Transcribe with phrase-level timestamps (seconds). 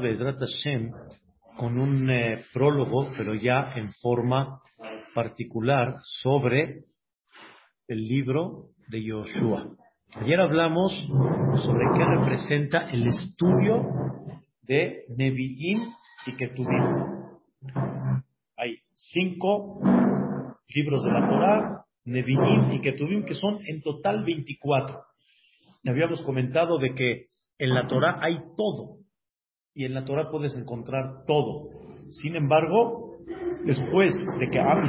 [0.00, 0.92] Bezrat Hashem
[1.56, 4.60] con un eh, prólogo, pero ya en forma
[5.14, 6.84] particular, sobre
[7.88, 9.68] el libro de Yoshua.
[10.14, 13.82] Ayer hablamos sobre qué representa el estudio
[14.62, 15.82] de Nevi'im
[16.26, 16.84] y Ketuvim.
[18.56, 19.80] Hay cinco
[20.74, 25.00] libros de la Torah, Nevi'im y Ketuvim, que son en total 24.
[25.86, 27.26] Habíamos comentado de que
[27.58, 29.01] en la Torah hay todo,
[29.74, 31.68] y en la Torah puedes encontrar todo.
[32.22, 33.16] Sin embargo,
[33.64, 34.84] después de que Am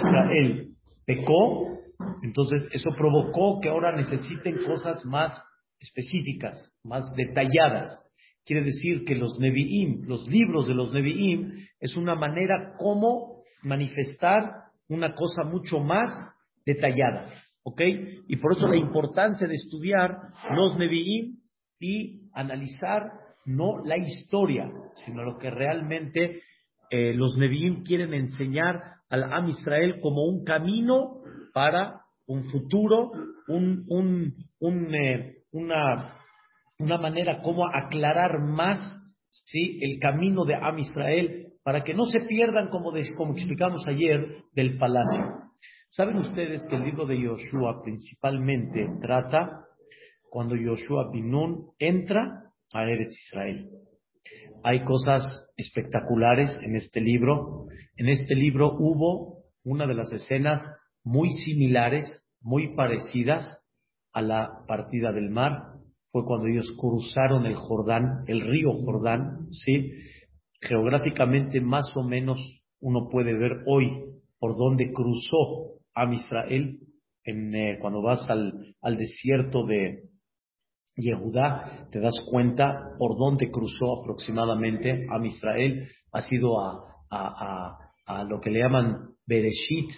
[1.05, 1.79] pecó,
[2.21, 5.37] entonces eso provocó que ahora necesiten cosas más
[5.79, 7.99] específicas, más detalladas.
[8.45, 14.51] Quiere decir que los Nevi'im, los libros de los Nevi'im, es una manera como manifestar
[14.89, 16.09] una cosa mucho más
[16.65, 17.27] detallada.
[17.63, 17.81] ¿Ok?
[18.27, 20.17] Y por eso la importancia de estudiar
[20.53, 21.37] los Nevi'im
[21.79, 26.41] y analizar no la historia, sino lo que realmente
[26.89, 31.21] eh, los Nevi'im quieren enseñar al Am Israel como un camino
[31.53, 33.11] para un futuro,
[33.47, 36.17] un, un, un, eh, una,
[36.79, 38.79] una manera como aclarar más
[39.29, 39.79] ¿sí?
[39.81, 44.77] el camino de Am Israel para que no se pierdan, como, como explicamos ayer, del
[44.77, 45.43] palacio.
[45.89, 49.65] ¿Saben ustedes que el libro de Yoshua principalmente trata
[50.29, 52.42] cuando Yoshua Binun entra
[52.73, 53.69] a Eretz Israel.
[54.63, 55.23] Hay cosas
[55.57, 57.65] espectaculares en este libro.
[57.97, 60.65] En este libro hubo una de las escenas
[61.03, 62.05] muy similares,
[62.41, 63.59] muy parecidas
[64.13, 65.73] a la partida del mar.
[66.11, 69.91] Fue cuando ellos cruzaron el Jordán, el río Jordán, ¿sí?
[70.61, 72.39] Geográficamente más o menos
[72.79, 73.87] uno puede ver hoy
[74.39, 76.79] por dónde cruzó a Israel
[77.25, 80.03] eh, cuando vas al, al desierto de,
[80.95, 88.39] Yehudá, te das cuenta por dónde cruzó aproximadamente a Israel, ha sido a, a, lo
[88.39, 89.91] que le llaman Bereshit,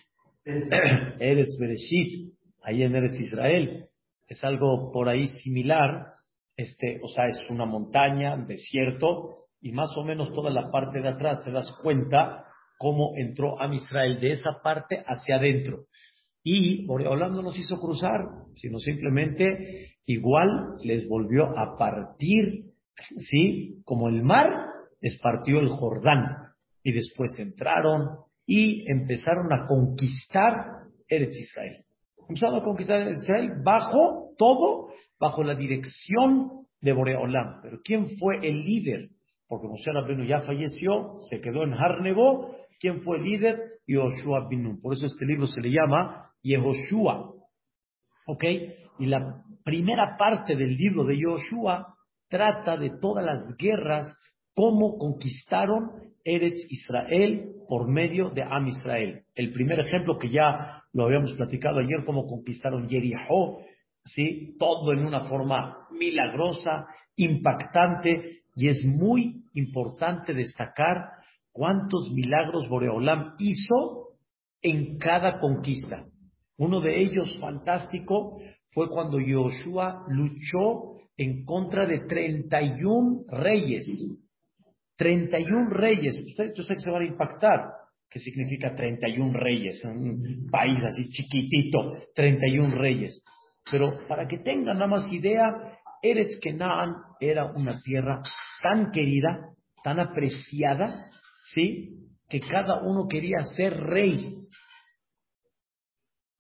[0.46, 3.88] Eretz Bereshit, ahí en Eretz Israel.
[4.28, 6.14] Es algo por ahí similar,
[6.56, 11.10] este, o sea, es una montaña, desierto, y más o menos toda la parte de
[11.10, 12.46] atrás te das cuenta
[12.78, 15.86] cómo entró a Israel de esa parte hacia adentro.
[16.44, 18.22] Y Boreolam no nos hizo cruzar,
[18.56, 22.66] sino simplemente igual les volvió a partir,
[23.18, 23.82] ¿sí?
[23.84, 24.68] Como el mar
[25.02, 26.54] les partió el Jordán.
[26.84, 30.54] Y después entraron y empezaron a conquistar
[31.08, 31.84] Eretz Israel.
[32.28, 34.90] Empezaron a conquistar Eretz Israel bajo todo,
[35.20, 37.62] bajo la dirección de Boreolam.
[37.62, 39.10] Pero ¿quién fue el líder?
[39.48, 42.56] Porque Moshe Rabbeinu ya falleció, se quedó en Harnebo.
[42.80, 43.60] ¿Quién fue el líder?
[43.88, 44.82] Yoshua Binun.
[44.82, 47.32] Por eso este libro se le llama Yehoshua.
[48.28, 48.44] ¿Ok?
[49.00, 51.96] Y la primera parte del libro de Yoshua
[52.30, 54.16] trata de todas las guerras,
[54.54, 55.90] cómo conquistaron
[56.24, 59.24] Eretz Israel por medio de Am Israel.
[59.34, 63.60] El primer ejemplo que ya lo habíamos platicado ayer, cómo conquistaron Jericó,
[64.04, 64.56] ¿sí?
[64.60, 71.10] Todo en una forma milagrosa, impactante, y es muy importante destacar
[71.52, 74.10] cuántos milagros Boreolam hizo
[74.62, 76.06] en cada conquista.
[76.58, 78.40] Uno de ellos fantástico
[78.76, 83.88] fue cuando Yoshua luchó en contra de 31 reyes.
[84.98, 86.22] 31 reyes.
[86.28, 87.72] Ustedes yo sé que se van a impactar.
[88.10, 89.82] ¿Qué significa 31 reyes?
[89.86, 93.24] Un país así chiquitito, 31 reyes.
[93.72, 98.22] Pero para que tengan nada más idea, Eretz Kenan era una tierra
[98.62, 99.52] tan querida,
[99.86, 100.88] tan apreciada,
[101.54, 102.10] ¿sí?
[102.30, 104.36] Que cada uno quería ser rey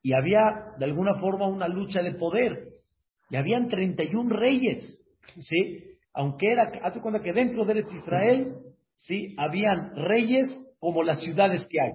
[0.05, 2.67] y había de alguna forma una lucha de poder.
[3.31, 5.01] Y habían 31 reyes,
[5.39, 5.83] ¿sí?
[6.13, 8.53] Aunque era, hace cuenta que dentro de Israel,
[8.97, 9.33] ¿sí?
[9.35, 10.45] Habían reyes
[10.77, 11.93] como las ciudades que hay,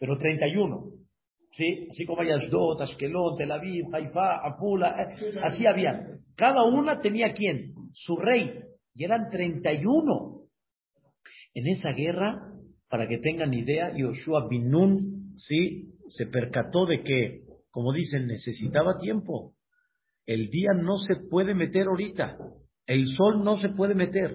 [0.00, 0.90] pero 31,
[1.52, 1.86] ¿sí?
[1.88, 6.18] Así como hay Ashdod, Ashkelon, Tel Aviv, Haifa, Apula, eh, así habían.
[6.34, 7.74] Cada una tenía quién?
[7.92, 8.58] Su rey,
[8.92, 10.40] y eran 31.
[11.54, 12.42] En esa guerra,
[12.88, 15.92] para que tengan idea, Yoshua Binun, ¿sí?
[16.08, 19.54] Se percató de que, como dicen, necesitaba tiempo.
[20.24, 22.36] El día no se puede meter ahorita.
[22.86, 24.34] El sol no se puede meter.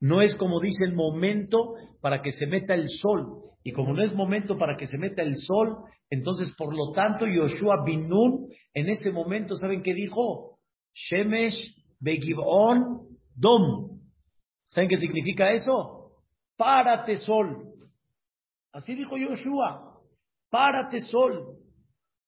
[0.00, 3.42] No es como dice el momento para que se meta el sol.
[3.62, 5.76] Y como no es momento para que se meta el sol,
[6.10, 10.58] entonces por lo tanto Yoshua Binun en ese momento, ¿saben qué dijo?
[10.94, 11.56] Shemesh
[12.00, 14.00] Begibon Dom.
[14.66, 16.16] ¿Saben qué significa eso?
[16.56, 17.68] Párate sol.
[18.72, 19.91] Así dijo Yoshua
[20.52, 21.56] párate sol.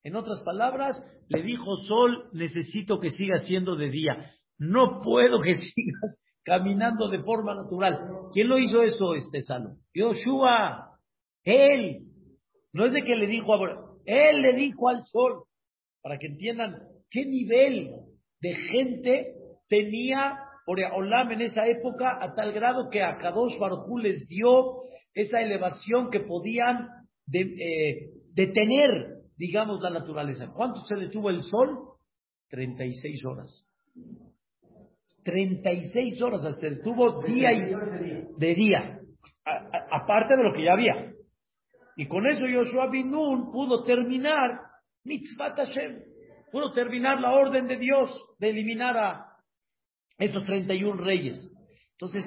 [0.03, 4.33] En otras palabras, le dijo sol, necesito que sigas siendo de día.
[4.59, 8.01] No puedo que sigas caminando de forma natural.
[8.33, 9.77] ¿Quién lo hizo eso, este Salo?
[9.93, 10.99] Yoshua,
[11.45, 12.07] él.
[12.73, 15.45] No es de que le dijo a él le dijo al sol,
[16.03, 16.77] para que entiendan
[17.11, 17.91] qué nivel
[18.41, 19.35] de gente
[19.69, 24.83] tenía Olam en esa época, a tal grado que a Kadosh Barjú les dio
[25.15, 30.53] esa elevación que podían eh, detener, digamos, la naturaleza.
[30.55, 31.95] ¿Cuánto se detuvo el sol?
[32.49, 33.67] 36 horas.
[35.25, 37.73] 36 horas se detuvo día y
[38.37, 39.01] de día,
[39.91, 41.13] aparte de lo que ya había.
[41.97, 44.61] Y con eso Yoshua Binun pudo terminar
[45.05, 46.03] Mitzvah Hashem,
[46.51, 49.27] pudo terminar la orden de Dios de eliminar a
[50.19, 51.39] estos 31 reyes.
[51.93, 52.25] Entonces,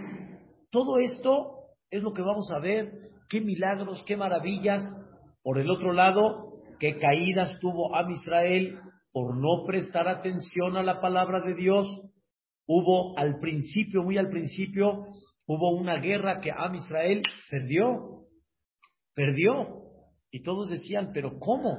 [0.72, 1.58] todo esto
[1.90, 4.84] es lo que vamos a ver, qué milagros, qué maravillas.
[5.44, 8.80] Por el otro lado, qué caídas tuvo Am Israel
[9.12, 11.88] por no prestar atención a la palabra de Dios.
[12.68, 15.06] Hubo al principio, muy al principio,
[15.46, 18.26] hubo una guerra que Am Israel perdió.
[19.16, 19.84] Perdió.
[20.32, 21.78] Y todos decían, pero ¿cómo?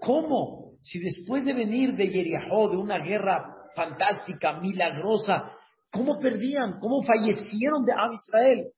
[0.00, 0.72] ¿Cómo?
[0.82, 5.52] Si después de venir de Yeriahó, de una guerra fantástica, milagrosa,
[5.92, 6.78] ¿cómo perdían?
[6.80, 8.72] ¿Cómo fallecieron de Am Israel?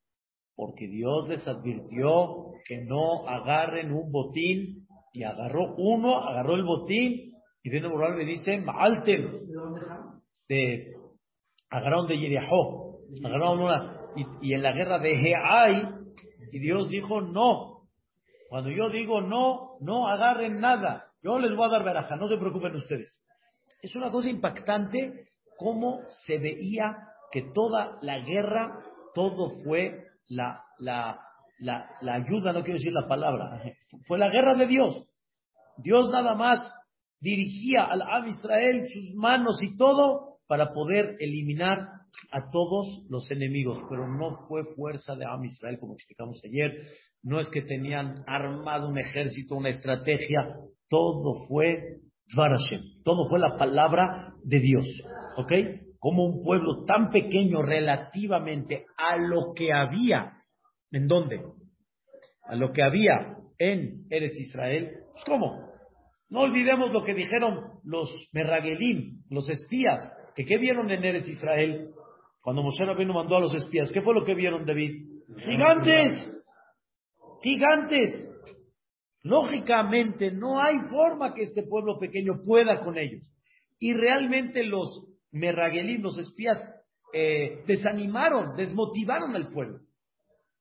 [0.60, 7.32] Porque Dios les advirtió que no agarren un botín y agarró uno, agarró el botín
[7.62, 9.38] y viene Moral me dice, Maaltem,
[10.50, 10.92] de,
[11.70, 15.82] agarraron de Yeriahó, agarraron una, y, y en la guerra de Heai,
[16.52, 17.88] y Dios dijo, no,
[18.50, 22.36] cuando yo digo no, no agarren nada, yo les voy a dar veraja, no se
[22.36, 23.24] preocupen ustedes.
[23.80, 26.98] Es una cosa impactante cómo se veía
[27.32, 28.78] que toda la guerra,
[29.14, 31.20] todo fue la, la,
[31.58, 33.62] la, ayuda, no quiero decir la palabra,
[34.06, 35.06] fue la guerra de Dios.
[35.76, 36.72] Dios nada más
[37.20, 41.78] dirigía al Am Israel sus manos y todo para poder eliminar
[42.32, 46.86] a todos los enemigos, pero no fue fuerza de Am Israel, como explicamos ayer,
[47.22, 50.56] no es que tenían armado un ejército, una estrategia,
[50.88, 52.00] todo fue
[52.34, 54.86] Dvarashem, todo fue la palabra de Dios,
[55.36, 55.52] ¿ok?
[56.00, 60.32] Como un pueblo tan pequeño relativamente a lo que había,
[60.90, 61.40] ¿en dónde?
[62.42, 65.70] A lo que había en Eretz Israel, ¿cómo?
[66.28, 70.00] No olvidemos lo que dijeron los Merragelim, los espías,
[70.34, 71.90] que qué vieron en Eretz Israel
[72.40, 73.92] cuando Moshe Rabbeinu mandó a los espías.
[73.92, 75.06] ¿Qué fue lo que vieron, David?
[75.36, 76.42] Gigantes,
[77.42, 78.26] gigantes.
[79.22, 83.30] Lógicamente, no hay forma que este pueblo pequeño pueda con ellos.
[83.78, 86.58] Y realmente los Merragelim, los espías,
[87.12, 89.80] eh, desanimaron, desmotivaron al pueblo.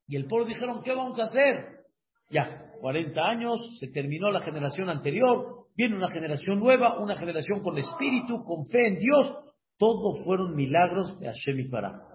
[0.07, 1.85] Y el pueblo dijeron, ¿qué vamos a hacer?
[2.29, 7.77] Ya, 40 años, se terminó la generación anterior, viene una generación nueva, una generación con
[7.77, 9.35] espíritu, con fe en Dios.
[9.77, 11.69] Todo fueron milagros de Hashem y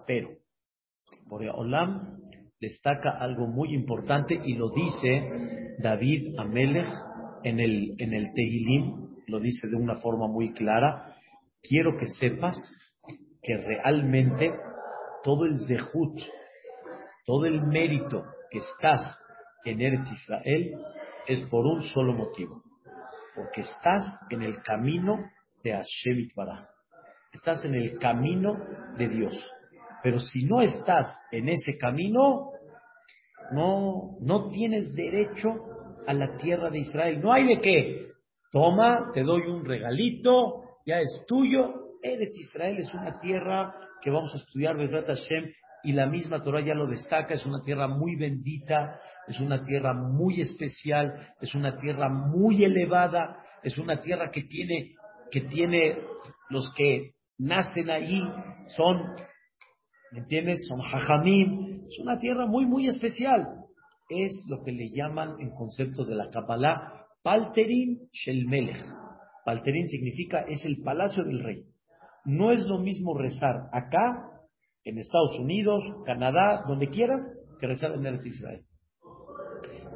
[0.06, 0.30] Pero,
[1.28, 2.18] por Olam
[2.60, 6.92] destaca algo muy importante y lo dice David Amelech
[7.42, 11.13] en el, en el Tehilim, lo dice de una forma muy clara.
[11.66, 12.56] Quiero que sepas
[13.42, 14.52] que realmente
[15.22, 16.20] todo el zehut,
[17.26, 19.18] todo el mérito que estás
[19.64, 20.72] en Eretz Israel
[21.26, 22.62] es por un solo motivo,
[23.34, 25.18] porque estás en el camino
[25.62, 26.68] de Hashem Itbaraj,
[27.32, 28.56] estás en el camino
[28.98, 29.50] de Dios.
[30.02, 32.50] Pero si no estás en ese camino,
[33.52, 35.54] no, no tienes derecho
[36.06, 37.22] a la tierra de Israel.
[37.22, 38.08] No hay de qué.
[38.52, 41.82] Toma, te doy un regalito, ya es tuyo.
[42.02, 45.52] Eretz Israel es una tierra que vamos a estudiar, Hashem,
[45.84, 49.94] y la misma Torah ya lo destaca, es una tierra muy bendita, es una tierra
[49.94, 54.94] muy especial, es una tierra muy elevada, es una tierra que tiene,
[55.30, 55.98] que tiene
[56.50, 58.22] los que nacen ahí,
[58.68, 59.14] son,
[60.12, 60.66] ¿me entiendes?
[60.68, 63.46] Son hajamim, es una tierra muy, muy especial.
[64.08, 68.46] Es lo que le llaman en conceptos de la Kabbalah, Palterin Shel
[69.44, 69.62] Melech.
[69.62, 71.64] Palterin significa es el palacio del rey.
[72.24, 74.30] No es lo mismo rezar acá,
[74.84, 77.26] en Estados Unidos, Canadá, donde quieras,
[77.58, 78.64] que rezar en el Israel.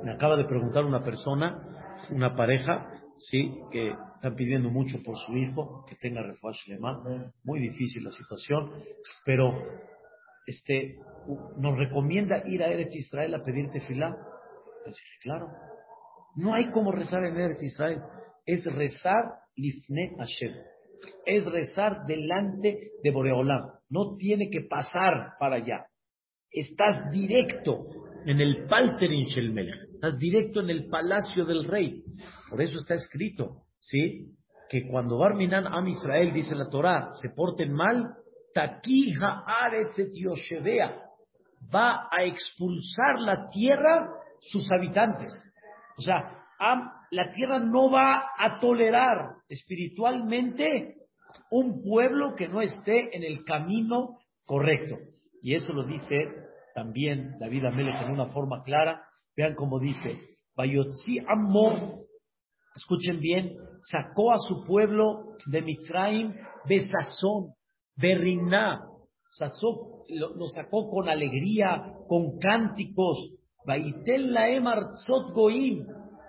[0.02, 5.36] Me acaba de preguntar una persona, una pareja, sí, que están pidiendo mucho por su
[5.36, 7.32] hijo, que tenga refugio alemán.
[7.44, 8.70] Muy difícil la situación,
[9.24, 9.52] pero
[10.46, 10.96] este,
[11.58, 14.16] nos recomienda ir a Eretz Israel a pedirte filá.
[15.22, 15.48] claro,
[16.36, 18.00] no hay como rezar en Eretz Israel,
[18.48, 19.24] es rezar
[19.56, 20.54] lifne Hashem,
[21.26, 25.86] es rezar delante de Boreolam, no tiene que pasar para allá.
[26.50, 27.84] Estás directo
[28.24, 32.02] en el Palterin Shelmelech, estás directo en el palacio del rey.
[32.48, 34.34] Por eso está escrito, ¿sí?
[34.70, 38.14] Que cuando Barminan Am Israel, dice la Torah, se porten mal,
[38.54, 40.88] Taki haaretz et yoshevea.
[41.72, 44.08] Va a expulsar la tierra
[44.40, 45.30] sus habitantes.
[45.98, 46.37] O sea,
[47.10, 50.96] la tierra no va a tolerar espiritualmente
[51.50, 54.96] un pueblo que no esté en el camino correcto.
[55.42, 56.26] Y eso lo dice
[56.74, 59.02] también David Amelech en una forma clara.
[59.36, 60.18] Vean cómo dice,
[60.56, 62.06] Bayotzi Amor,
[62.74, 66.34] escuchen bien, sacó a su pueblo de Mitzrayim,
[66.68, 67.54] Besazón,
[67.96, 68.80] Berriná,
[70.08, 73.34] lo, lo, sacó con alegría, con cánticos,
[73.66, 74.64] Baitel Laem
[75.34, 75.86] Goim,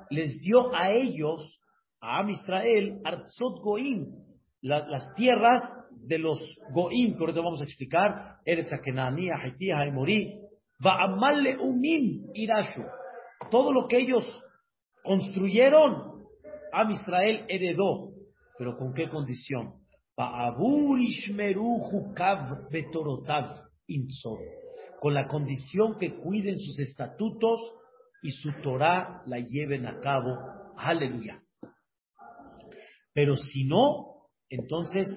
[0.10, 1.60] les dio a ellos,
[2.02, 4.08] a Am Israel, Artzot Goim,
[4.62, 5.62] las tierras
[5.92, 6.40] de los
[6.74, 10.40] Goim, que ahorita vamos a explicar, Eretz Akenania, Haitía, Haimori,
[10.80, 12.84] Ba'amalle Umim Irashu.
[13.52, 14.24] Todo lo que ellos
[15.04, 16.24] construyeron,
[16.72, 18.12] Am Israel heredó.
[18.58, 19.74] Pero ¿con qué condición?
[25.00, 27.79] Con la condición que cuiden sus estatutos
[28.22, 30.38] y su Torah la lleven a cabo.
[30.78, 31.42] Aleluya.
[33.14, 35.08] Pero si no, entonces,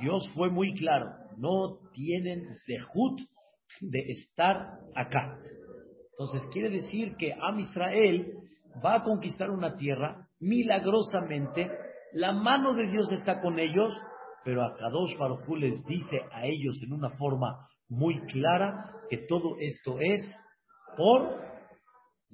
[0.00, 3.20] Dios fue muy claro, no tienen zehut
[3.80, 5.38] de estar acá.
[6.12, 8.32] Entonces, quiere decir que Am Israel
[8.84, 11.70] va a conquistar una tierra milagrosamente,
[12.12, 13.92] la mano de Dios está con ellos,
[14.44, 19.56] pero a Kadosh Baruj les dice a ellos en una forma muy clara que todo
[19.58, 20.24] esto es
[20.96, 21.53] por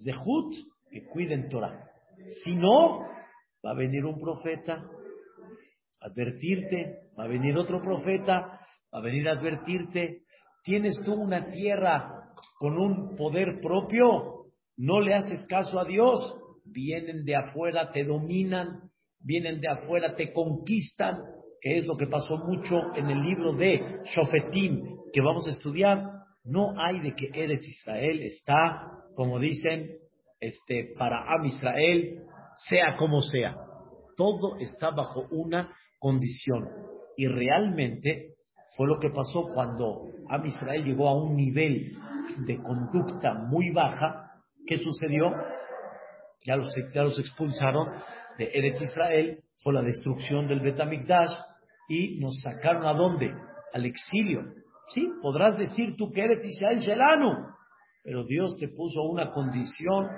[0.05, 0.55] Zehut
[0.91, 1.89] que cuiden Torah.
[2.45, 3.01] Si no,
[3.65, 4.85] va a venir un profeta
[6.01, 8.61] advertirte, va a venir otro profeta,
[8.93, 10.23] va a venir a advertirte,
[10.65, 17.25] tienes tú una tierra con un poder propio, no le haces caso a Dios, vienen
[17.25, 18.91] de afuera, te dominan,
[19.21, 21.19] vienen de afuera, te conquistan,
[21.61, 26.03] que es lo que pasó mucho en el libro de Shofetim, que vamos a estudiar,
[26.45, 29.99] no hay de que eres Israel está, como dicen,
[30.41, 32.23] este, para Am Israel,
[32.69, 33.57] sea como sea.
[34.17, 36.69] Todo está bajo una condición.
[37.17, 38.35] Y realmente
[38.77, 41.97] fue lo que pasó cuando Am Israel llegó a un nivel
[42.47, 44.33] de conducta muy baja.
[44.67, 45.33] ¿Qué sucedió?
[46.47, 47.89] Ya los, ya los expulsaron
[48.39, 51.33] de Eretz Israel, fue la destrucción del Betamikdash
[51.89, 53.31] y nos sacaron a dónde?
[53.75, 54.43] Al exilio.
[54.89, 57.47] Sí, podrás decir tú que Eretz Israel Shelanu,
[58.03, 60.09] pero Dios te puso una condición,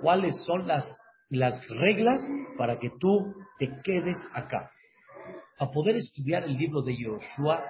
[0.00, 0.84] cuáles son las,
[1.28, 4.70] las reglas para que tú te quedes acá
[5.58, 7.62] a poder estudiar el libro de Yoshua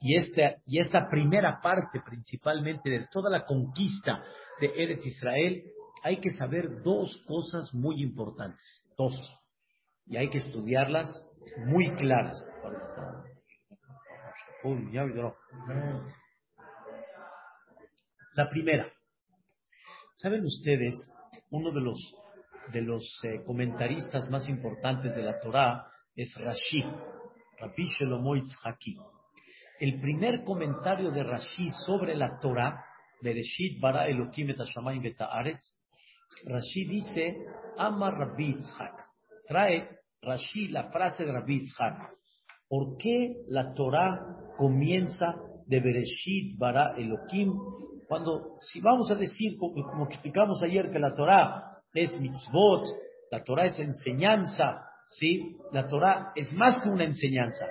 [0.00, 4.22] y esta, y esta primera parte principalmente de toda la conquista
[4.60, 5.62] de Eretz Israel,
[6.02, 8.64] hay que saber dos cosas muy importantes,
[8.96, 9.14] dos,
[10.06, 11.08] y hay que estudiarlas
[11.66, 12.36] muy claras.
[18.34, 18.90] La primera,
[20.14, 20.94] ¿saben ustedes?
[21.50, 22.14] Uno de los,
[22.72, 25.86] de los eh, comentaristas más importantes de la Torá
[26.16, 26.82] es Rashi,
[27.58, 28.96] Rabbi Shelomo Itzhaki.
[29.80, 32.82] El primer comentario de Rashi sobre la Torah,
[33.20, 35.16] Bereshit bara Elohim et Hashamayim et
[36.46, 37.36] Rashi dice,
[37.76, 38.94] ama Rabbi Itzhak.
[39.46, 39.90] Trae
[40.22, 42.14] Rashi la frase de Rabbi Itzhak.
[42.66, 44.18] ¿Por qué la Torah
[44.56, 45.34] comienza
[45.66, 47.81] de Bereshit bara Elohim?
[48.12, 52.84] Cuando, si vamos a decir, como, como explicamos ayer, que la Torah es mitzvot,
[53.30, 54.82] la Torah es enseñanza,
[55.18, 55.56] ¿sí?
[55.72, 57.64] La Torah es más que una enseñanza,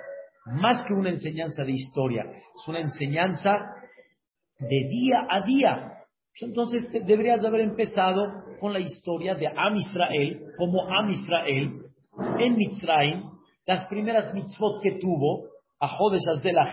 [0.46, 3.56] más que una enseñanza de historia, es una enseñanza
[4.58, 5.92] de día a día.
[6.40, 8.26] Entonces deberías de haber empezado
[8.58, 11.82] con la historia de Am Israel, como Am Israel,
[12.40, 13.30] en Mitzrayim,
[13.64, 15.44] las primeras mitzvot que tuvo,
[15.78, 16.66] a Jodesh de la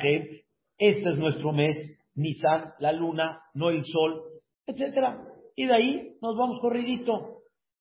[0.80, 1.76] este es nuestro mes,
[2.16, 4.24] Nisan, la luna, no el sol,
[4.66, 5.24] etcétera.
[5.56, 7.40] Y de ahí nos vamos corridito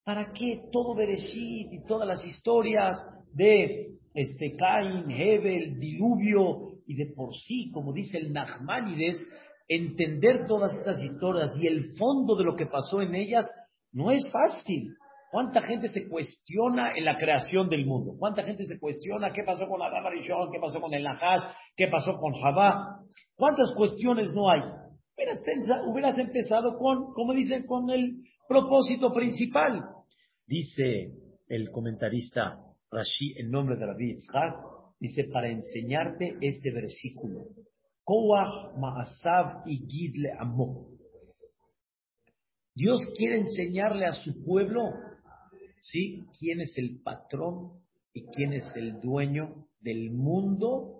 [0.09, 2.97] ¿Para qué todo Bereshit y todas las historias
[3.35, 9.23] de este Cain, Hebel, diluvio y de por sí, como dice el Nachmanides,
[9.69, 13.47] entender todas estas historias y el fondo de lo que pasó en ellas
[13.93, 14.95] no es fácil.
[15.31, 18.15] ¿Cuánta gente se cuestiona en la creación del mundo?
[18.19, 21.43] ¿Cuánta gente se cuestiona qué pasó con Adam Arishon, qué pasó con el Nahash,
[21.77, 23.01] qué pasó con Javá?
[23.37, 24.61] ¿Cuántas cuestiones no hay?
[25.87, 29.85] Hubieras, empezado con, como dicen, con el propósito principal.
[30.47, 31.13] Dice
[31.49, 32.59] el comentarista
[32.91, 34.57] Rashi en nombre de Rabbi Yitzhak,
[34.99, 37.49] dice para enseñarte este versículo.
[42.75, 44.81] Dios quiere enseñarle a su pueblo,
[45.81, 46.25] ¿sí?
[46.39, 47.81] ¿Quién es el patrón
[48.13, 50.99] y quién es el dueño del mundo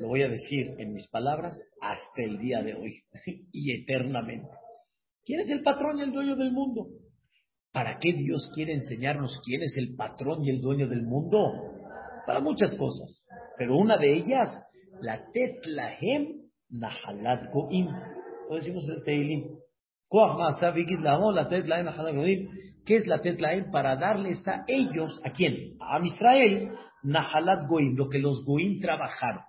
[0.00, 3.02] lo voy a decir en mis palabras, hasta el día de hoy
[3.52, 4.48] y eternamente.
[5.26, 6.86] ¿Quién es el patrón y el dueño del mundo?
[7.70, 11.52] ¿Para qué Dios quiere enseñarnos quién es el patrón y el dueño del mundo?
[12.26, 13.26] Para muchas cosas.
[13.58, 14.48] Pero una de ellas,
[15.02, 17.88] la tetlahem nahalat goim.
[18.48, 19.54] Lo decimos el teilim.
[22.84, 23.70] ¿Qué es la tetlahem?
[23.70, 25.76] Para darles a ellos, ¿a quién?
[25.80, 26.70] A Israel,
[27.02, 29.42] nahalat goim, lo que los goim trabajaron.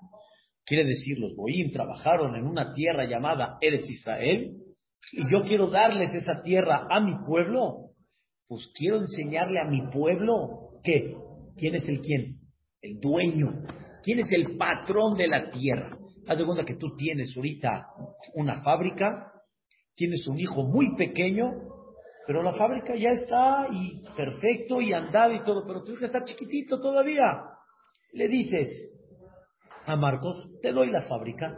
[0.66, 4.58] Quiere decir, los goim trabajaron en una tierra llamada Eretz Israel,
[5.14, 7.92] y yo quiero darles esa tierra a mi pueblo
[8.52, 11.16] pues quiero enseñarle a mi pueblo que,
[11.56, 12.42] ¿quién es el quién?
[12.82, 13.64] El dueño.
[14.04, 15.98] ¿Quién es el patrón de la tierra?
[16.28, 17.88] Haz de cuenta que tú tienes ahorita
[18.34, 19.32] una fábrica,
[19.96, 21.50] tienes un hijo muy pequeño,
[22.28, 26.24] pero la fábrica ya está y perfecto y andado y todo, pero tu hijo está
[26.24, 27.44] chiquitito todavía.
[28.14, 28.70] Le dices
[29.86, 31.58] a Marcos, te doy la fábrica,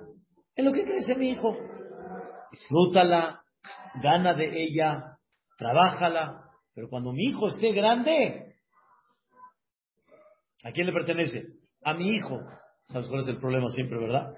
[0.55, 1.57] en lo que crece mi hijo,
[2.51, 3.41] disfrútala,
[4.01, 5.17] gana de ella,
[5.57, 6.43] trabájala,
[6.75, 8.55] pero cuando mi hijo esté grande,
[10.63, 11.43] ¿a quién le pertenece?
[11.83, 12.39] A mi hijo.
[12.85, 14.33] ¿Sabes cuál es el problema siempre, verdad?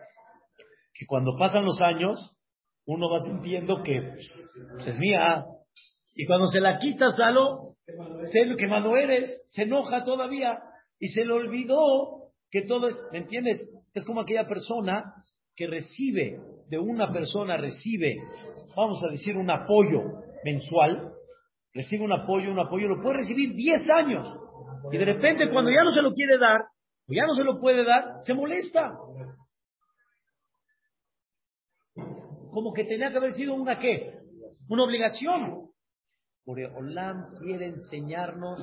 [0.94, 2.36] Que cuando pasan los años,
[2.86, 5.46] uno va sintiendo que pues, es mía.
[6.16, 10.60] Y cuando se la quitas, sé lo que malo eres, se enoja todavía
[10.98, 13.62] y se le olvidó que todo es, ¿me entiendes?
[13.94, 15.04] Es como aquella persona
[15.56, 18.16] que recibe, de una persona recibe,
[18.76, 20.02] vamos a decir, un apoyo
[20.44, 21.12] mensual,
[21.74, 24.28] recibe un apoyo, un apoyo, lo puede recibir 10 años.
[24.92, 26.62] Y de repente cuando ya no se lo quiere dar,
[27.08, 28.98] o ya no se lo puede dar, se molesta.
[32.52, 34.14] Como que tenía que haber sido una qué?
[34.70, 35.75] Una obligación.
[36.48, 38.60] Olam quiere enseñarnos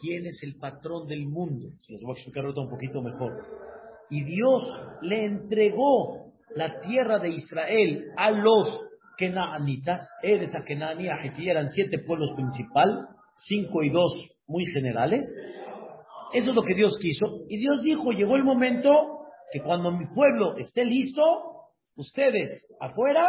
[0.00, 1.70] quién es el patrón del mundo.
[1.82, 3.44] Se los voy a explicar ahorita un poquito mejor.
[4.10, 4.62] Y Dios
[5.02, 8.86] le entregó la tierra de Israel a los
[9.16, 13.04] Kenaanitas, Eres a Kenani, a eran siete pueblos principales,
[13.36, 15.24] cinco y dos muy generales.
[16.32, 17.44] Eso es lo que Dios quiso.
[17.48, 18.90] Y Dios dijo, llegó el momento
[19.52, 21.22] que cuando mi pueblo esté listo,
[21.96, 23.28] ustedes afuera,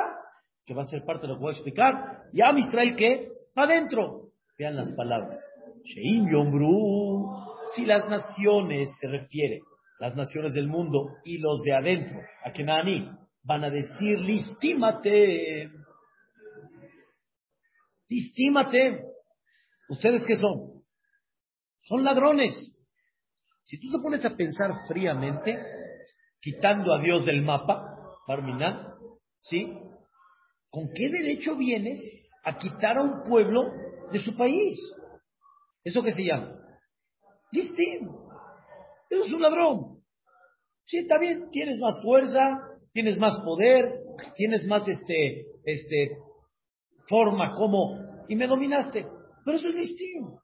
[0.65, 1.95] que va a ser parte de lo que voy a explicar,
[2.31, 4.29] y a Israel que adentro.
[4.57, 5.41] Vean las palabras.
[5.83, 7.25] Sheim Yombru,
[7.75, 9.61] si las naciones se refiere,
[9.99, 13.09] las naciones del mundo y los de adentro, a Kenani,
[13.43, 15.69] van a decir, listímate,
[18.07, 19.05] listímate.
[19.89, 20.83] ¿Ustedes qué son?
[21.83, 22.53] Son ladrones.
[23.61, 25.57] Si tú te pones a pensar fríamente,
[26.39, 27.87] quitando a Dios del mapa,
[28.27, 28.93] Parminan,
[29.41, 29.73] ¿sí?
[30.69, 31.99] ¿Con qué derecho vienes
[32.43, 33.71] a quitar a un pueblo
[34.11, 34.73] de su país?
[35.83, 36.55] ¿Eso qué se llama?
[37.51, 38.09] Listín.
[39.09, 40.01] Eso es un ladrón.
[40.85, 42.59] Sí, está bien, tienes más fuerza,
[42.91, 44.01] tienes más poder,
[44.35, 46.17] tienes más este, este,
[47.07, 49.05] forma como, y me dominaste.
[49.45, 50.41] Pero eso es distinto.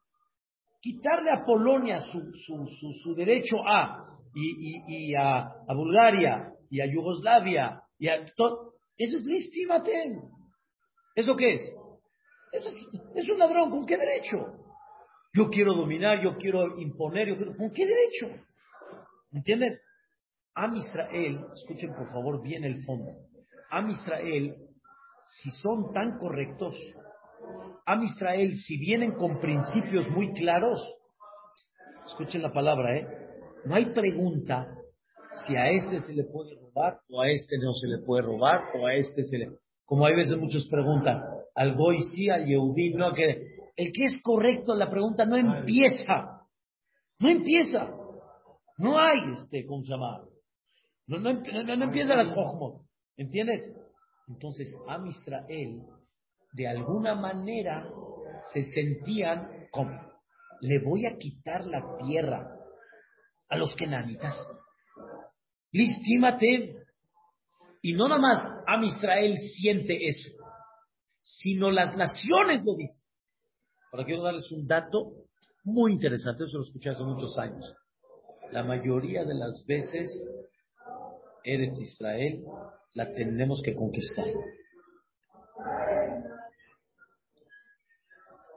[0.80, 6.52] Quitarle a Polonia su, su, su, su derecho a, y, y, y a, a, Bulgaria,
[6.70, 9.92] y a Yugoslavia, y a todo, eso es listímate.
[11.14, 11.60] ¿Eso qué es?
[12.52, 14.38] Es un ladrón, ¿con qué derecho?
[15.34, 18.44] Yo quiero dominar, yo quiero imponer, yo quiero, ¿con qué derecho?
[19.32, 19.78] ¿Entienden?
[20.54, 23.12] Am Israel, escuchen por favor bien el fondo.
[23.70, 24.56] Am Israel,
[25.40, 26.74] si son tan correctos,
[27.86, 30.78] Am Israel, si vienen con principios muy claros,
[32.06, 33.06] escuchen la palabra, ¿eh?
[33.64, 34.68] No hay pregunta
[35.46, 38.60] si a este se le puede robar o a este no se le puede robar
[38.74, 39.48] o a este se le...
[39.86, 41.22] Como hay veces muchos preguntan,
[41.54, 46.42] al Goy sí, al Yehudí no, que el que es correcto, la pregunta no empieza,
[47.20, 47.88] no empieza,
[48.78, 49.90] no hay, este, ¿cómo se?
[49.90, 52.82] No, no, no, empieza la Jochmot.
[53.16, 53.60] ¿Entiendes?
[54.28, 55.82] Entonces, Am Israel,
[56.52, 57.88] de alguna manera,
[58.52, 59.98] se sentían como,
[60.60, 62.48] le voy a quitar la tierra
[63.48, 64.34] a los kenanitas.
[65.72, 66.76] Listímate.
[67.80, 70.30] Y no nada más Am Israel siente eso,
[71.36, 73.02] sino las naciones lo dicen.
[73.92, 75.12] Ahora quiero darles un dato
[75.64, 77.64] muy interesante, eso lo escuché hace muchos años.
[78.52, 80.10] La mayoría de las veces
[81.44, 82.44] Eretz Israel
[82.94, 84.26] la tenemos que conquistar.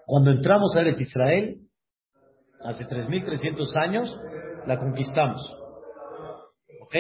[0.05, 1.61] Cuando entramos a Eretz Israel,
[2.63, 4.19] hace 3.300 años,
[4.65, 5.41] la conquistamos.
[6.83, 6.95] ¿Ok?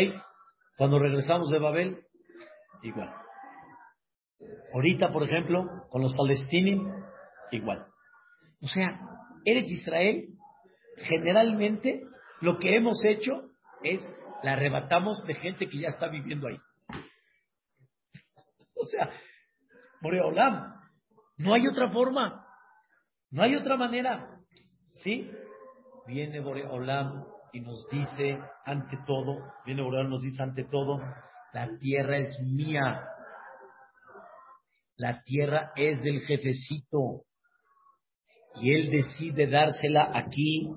[0.77, 2.05] Cuando regresamos de Babel,
[2.83, 3.20] igual.
[4.73, 6.93] Ahorita, por ejemplo, con los palestinos,
[7.51, 7.85] igual.
[8.61, 8.99] O sea,
[9.45, 10.27] Eretz Israel,
[10.97, 12.01] generalmente,
[12.41, 13.49] lo que hemos hecho
[13.83, 14.01] es
[14.43, 16.57] la arrebatamos de gente que ya está viviendo ahí.
[18.75, 19.11] O sea,
[20.01, 20.75] Boreolam,
[21.37, 22.45] no hay otra forma,
[23.29, 24.39] no hay otra manera.
[25.03, 25.29] ¿Sí?
[26.07, 27.23] Viene Boreolam
[27.53, 30.99] y nos dice ante todo, viene Boreolam nos dice ante todo,
[31.53, 33.07] la tierra es mía.
[35.01, 37.23] La tierra es del jefecito.
[38.61, 40.69] Y él decide dársela aquí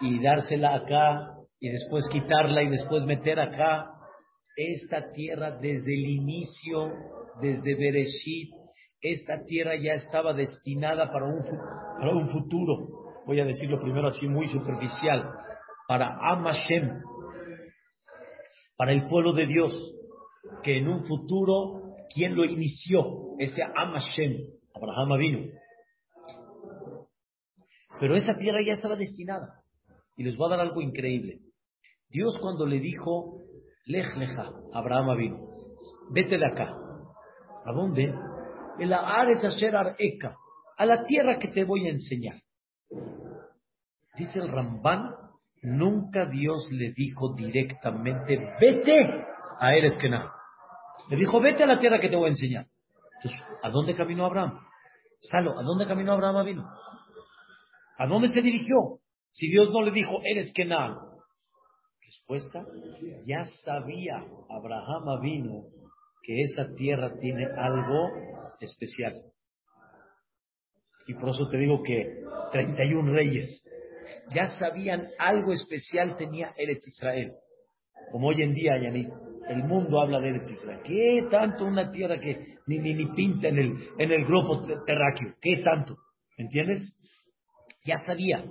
[0.00, 3.92] y dársela acá y después quitarla y después meter acá.
[4.56, 6.92] Esta tierra desde el inicio,
[7.40, 8.50] desde Bereshit,
[9.00, 11.40] esta tierra ya estaba destinada para un,
[12.00, 13.22] para un futuro.
[13.26, 15.30] Voy a decirlo primero así muy superficial.
[15.86, 17.00] Para Amashem,
[18.76, 19.72] para el pueblo de Dios,
[20.64, 21.77] que en un futuro,
[22.12, 23.36] ¿quién lo inició?
[23.38, 25.58] Ese Amashem, Abraham vino.
[28.00, 29.62] Pero esa tierra ya estaba destinada.
[30.16, 31.40] Y les voy a dar algo increíble.
[32.08, 33.42] Dios cuando le dijo,
[33.86, 35.48] Lej leja, Abraham vino,
[36.10, 36.74] vete de acá.
[37.64, 38.14] ¿A dónde?
[38.78, 40.36] En la Areka,
[40.76, 42.36] a la tierra que te voy a enseñar.
[44.16, 45.14] Dice el Ramban,
[45.62, 49.26] nunca Dios le dijo directamente, vete
[49.60, 50.37] a Eres Kenan.
[51.08, 52.66] Le dijo, vete a la tierra que te voy a enseñar.
[53.16, 54.60] Entonces, ¿a dónde caminó Abraham?
[55.20, 56.68] Salo, ¿a dónde caminó Abraham vino?
[57.98, 59.00] ¿A dónde se dirigió?
[59.30, 60.96] Si Dios no le dijo, eres Kenan.
[62.00, 62.64] Respuesta,
[63.26, 65.64] ya sabía Abraham vino
[66.22, 68.10] que esa tierra tiene algo
[68.60, 69.14] especial.
[71.06, 73.62] Y por eso te digo que 31 reyes
[74.34, 77.32] ya sabían algo especial tenía Eretz Israel.
[78.12, 79.08] Como hoy en día, Yanit,
[79.48, 80.80] el mundo habla de Eretz Israel.
[80.84, 85.34] ¿Qué tanto una tierra que ni, ni, ni pinta en el, en el globo terráqueo?
[85.40, 85.96] ¿Qué tanto?
[86.36, 86.94] ¿Me entiendes?
[87.84, 88.44] Ya sabía.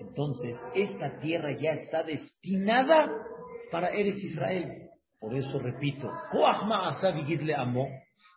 [0.00, 3.10] Entonces, esta tierra ya está destinada
[3.70, 4.88] para Eretz Israel.
[5.18, 6.08] Por eso repito,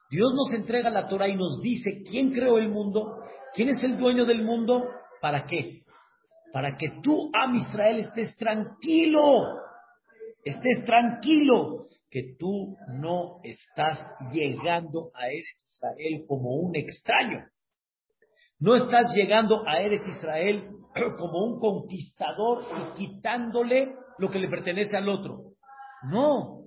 [0.09, 3.19] Dios nos entrega la Torah y nos dice quién creó el mundo,
[3.53, 4.89] quién es el dueño del mundo,
[5.21, 5.83] ¿para qué?
[6.51, 9.19] Para que tú, Am Israel, estés tranquilo,
[10.43, 13.97] estés tranquilo, que tú no estás
[14.33, 17.45] llegando a Eretz Israel como un extraño.
[18.59, 20.69] No estás llegando a Eretz Israel
[21.17, 25.53] como un conquistador y quitándole lo que le pertenece al otro.
[26.09, 26.61] No.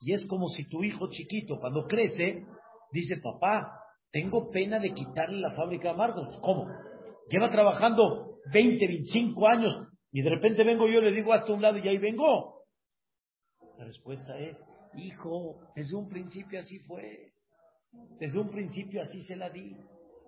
[0.00, 2.44] Y es como si tu hijo chiquito, cuando crece,
[2.92, 3.72] dice, papá,
[4.12, 6.38] tengo pena de quitarle la fábrica a Marcos.
[6.42, 6.68] ¿Cómo?
[7.28, 11.60] Lleva trabajando 20, 25 años y de repente vengo yo y le digo hasta un
[11.60, 12.62] lado y ahí vengo.
[13.78, 14.62] La respuesta es,
[14.94, 17.32] hijo, desde un principio así fue.
[18.18, 19.76] Desde un principio así se la di.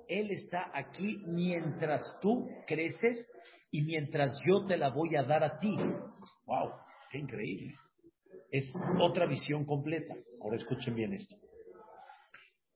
[0.07, 3.27] Él está aquí mientras tú creces
[3.71, 5.77] y mientras yo te la voy a dar a ti.
[6.47, 6.73] ¡Wow!
[7.11, 7.75] ¡Qué increíble!
[8.51, 10.15] Es otra visión completa.
[10.43, 11.37] Ahora escuchen bien esto.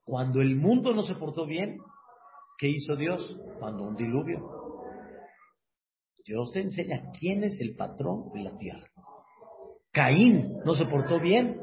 [0.04, 1.78] Cuando el mundo no se portó bien,
[2.58, 3.38] ¿qué hizo Dios?
[3.61, 4.62] Mandó un diluvio.
[6.24, 8.91] Dios te enseña quién es el patrón de la tierra.
[9.92, 11.61] Caín no se portó bien,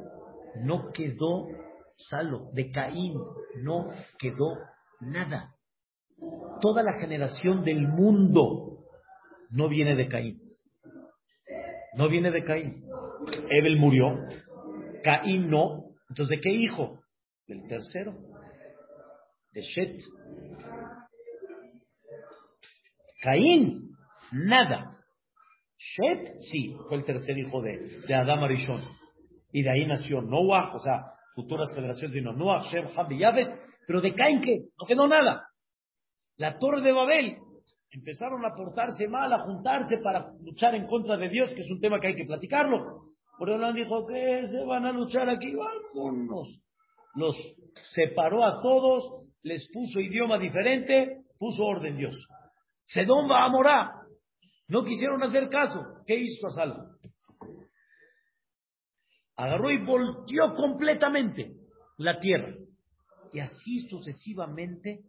[0.63, 1.47] no quedó
[1.97, 2.51] salvo.
[2.53, 3.15] De Caín
[3.63, 4.57] no quedó
[4.99, 5.55] nada
[6.61, 8.85] toda la generación del mundo
[9.49, 10.41] no viene de Caín.
[11.95, 12.85] No viene de Caín.
[13.49, 14.27] Ebel murió,
[15.03, 15.85] Caín no.
[16.09, 16.99] Entonces, ¿de qué hijo?
[17.47, 18.15] Del tercero,
[19.51, 20.01] de Shet.
[23.21, 23.91] Caín,
[24.31, 24.95] nada.
[25.79, 28.81] Shet, sí, fue el tercer hijo de, de Adam Arishon.
[29.51, 33.21] Y de ahí nació Noah, o sea, futuras generaciones vino Noah, Shem, Ham y
[33.87, 34.57] Pero de Caín, ¿qué?
[34.79, 35.49] No quedó nada
[36.39, 37.37] la torre de Babel,
[37.91, 41.81] empezaron a portarse mal, a juntarse para luchar en contra de Dios, que es un
[41.81, 42.79] tema que hay que platicarlo.
[43.37, 45.53] Por eso dijo, que se van a luchar aquí?
[45.53, 46.61] Vámonos.
[47.15, 47.35] Los
[47.93, 49.03] separó a todos,
[49.43, 52.15] les puso idioma diferente, puso orden Dios.
[52.85, 53.91] Sedón va a morar.
[54.69, 55.83] No quisieron hacer caso.
[56.05, 56.95] ¿Qué hizo a Salvo?
[59.35, 61.55] Agarró y volteó completamente
[61.97, 62.53] la tierra.
[63.33, 65.01] Y así sucesivamente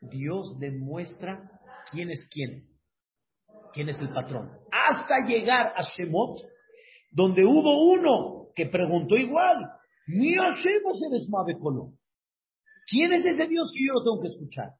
[0.00, 1.50] Dios demuestra
[1.90, 2.68] quién es quién,
[3.72, 4.50] quién es el patrón.
[4.70, 6.38] Hasta llegar a Shemot,
[7.10, 9.56] donde hubo uno que preguntó igual,
[10.06, 10.98] ni hacemos
[11.48, 11.92] el colo.
[12.86, 14.70] ¿Quién es ese Dios que yo no tengo que escuchar?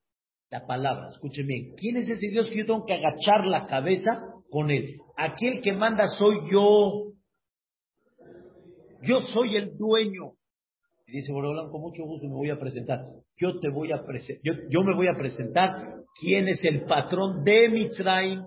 [0.50, 4.70] La palabra, escúcheme, ¿quién es ese Dios que yo tengo que agachar la cabeza con
[4.70, 4.96] él?
[5.16, 7.12] Aquel que manda soy yo.
[9.02, 10.32] Yo soy el dueño.
[11.06, 13.00] Y dice Borolam, con mucho gusto me voy a presentar.
[13.36, 17.68] Yo te voy a presentar, yo, me voy a presentar quién es el patrón de
[17.68, 18.42] Mitzrayim,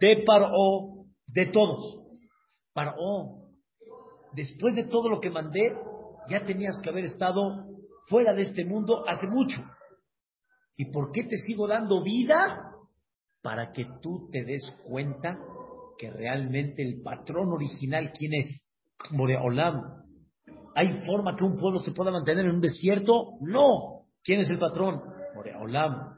[0.00, 1.98] de Paró, de todos.
[2.74, 3.48] Paró,
[4.34, 5.74] después de todo lo que mandé,
[6.30, 7.40] ya tenías que haber estado
[8.06, 9.56] fuera de este mundo hace mucho.
[10.78, 12.70] ¿Y por qué te sigo dando vida?
[13.42, 15.36] Para que tú te des cuenta
[15.98, 18.64] que realmente el patrón original, ¿quién es?
[19.10, 20.04] Moreolam.
[20.76, 23.32] ¿Hay forma que un pueblo se pueda mantener en un desierto?
[23.40, 24.04] No.
[24.22, 25.02] ¿Quién es el patrón?
[25.34, 26.14] Moreolam.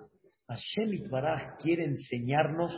[0.47, 2.71] Hashem Itbaraj quiere enseñarnos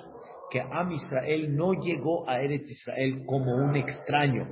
[0.52, 4.46] que Am Israel no llegó a Eretz Israel como un extraño,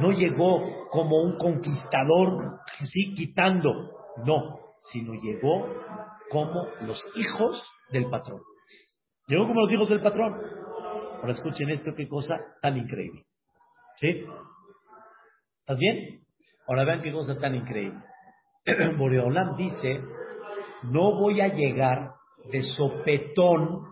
[0.00, 3.70] no llegó como un conquistador, sí, quitando,
[4.24, 4.58] no,
[4.90, 5.66] sino llegó
[6.32, 8.40] como los hijos del patrón.
[9.28, 10.34] Llegó como los hijos del patrón.
[11.20, 13.22] Ahora escuchen esto, qué cosa tan increíble.
[13.96, 14.24] ¿Sí?
[15.60, 16.24] ¿Estás bien?
[16.66, 18.00] Ahora vean qué cosa tan increíble.
[18.98, 20.00] Boreolam dice,
[20.84, 22.14] no voy a llegar
[22.50, 23.84] de sopetón,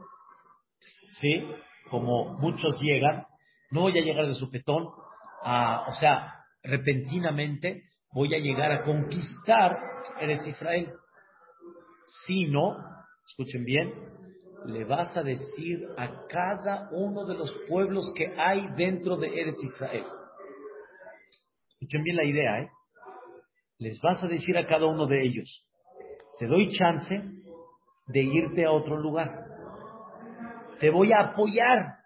[1.20, 1.46] ¿sí?
[1.90, 3.26] Como muchos llegan,
[3.70, 4.88] no voy a llegar de sopetón,
[5.44, 9.78] a, o sea, repentinamente voy a llegar a conquistar
[10.20, 10.92] Eretz Israel.
[12.26, 12.76] Si no,
[13.24, 13.92] escuchen bien,
[14.66, 19.62] le vas a decir a cada uno de los pueblos que hay dentro de Eretz
[19.62, 20.04] Israel.
[21.70, 22.70] Escuchen bien la idea, ¿eh?
[23.78, 25.66] Les vas a decir a cada uno de ellos,
[26.38, 27.22] te doy chance
[28.08, 29.46] de irte a otro lugar.
[30.80, 31.96] Te voy a apoyar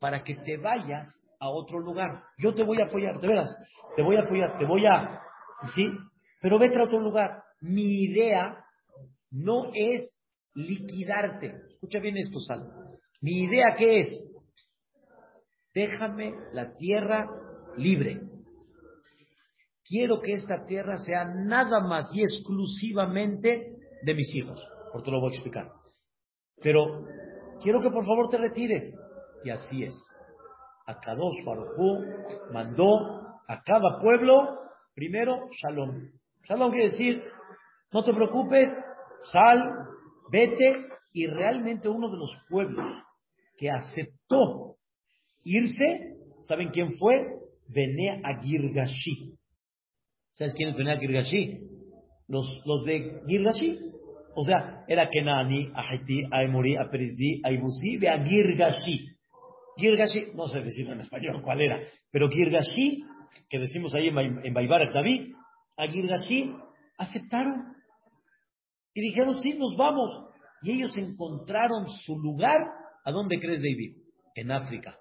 [0.00, 1.06] para que te vayas
[1.40, 2.22] a otro lugar.
[2.38, 3.54] Yo te voy a apoyar, de veras,
[3.96, 5.20] te voy a apoyar, te voy a,
[5.74, 5.84] ¿sí?
[6.40, 7.42] Pero vete a otro lugar.
[7.60, 8.64] Mi idea
[9.30, 10.10] no es
[10.54, 11.54] liquidarte.
[11.70, 12.68] Escucha bien esto, Sal.
[13.20, 14.24] Mi idea qué es?
[15.74, 17.26] Déjame la tierra
[17.76, 18.20] libre.
[19.84, 24.62] Quiero que esta tierra sea nada más y exclusivamente de mis hijos.
[24.92, 25.72] Por lo voy a explicar.
[26.60, 27.06] Pero
[27.62, 28.84] quiero que por favor te retires.
[29.44, 29.94] Y así es.
[30.86, 32.88] Akadosh Baruj mandó
[33.46, 34.58] a cada pueblo
[34.94, 36.10] primero Shalom.
[36.48, 37.22] Shalom quiere decir,
[37.92, 38.68] no te preocupes,
[39.32, 39.72] sal,
[40.30, 42.86] vete, y realmente uno de los pueblos
[43.56, 44.76] que aceptó
[45.44, 47.14] irse, ¿saben quién fue?
[47.68, 49.34] Venía a Girgashi.
[50.32, 51.58] ¿Sabes quién es Venea Girgashi?
[52.28, 53.78] Los, los de Girgashi.
[54.36, 59.08] O sea, era Kenani, Ahiti, Aemori, Aperizi, Aibusi, de Girgashi.
[59.76, 63.04] Girgashi, no sé decirlo en español cuál era, pero Girgashi,
[63.48, 65.32] que decimos ahí en, en Baibar David,
[65.76, 65.84] a
[66.98, 67.77] aceptaron.
[68.94, 70.10] Y dijeron, sí, nos vamos.
[70.62, 72.60] Y ellos encontraron su lugar.
[73.04, 73.96] ¿A dónde crees, David?
[74.34, 74.98] En África.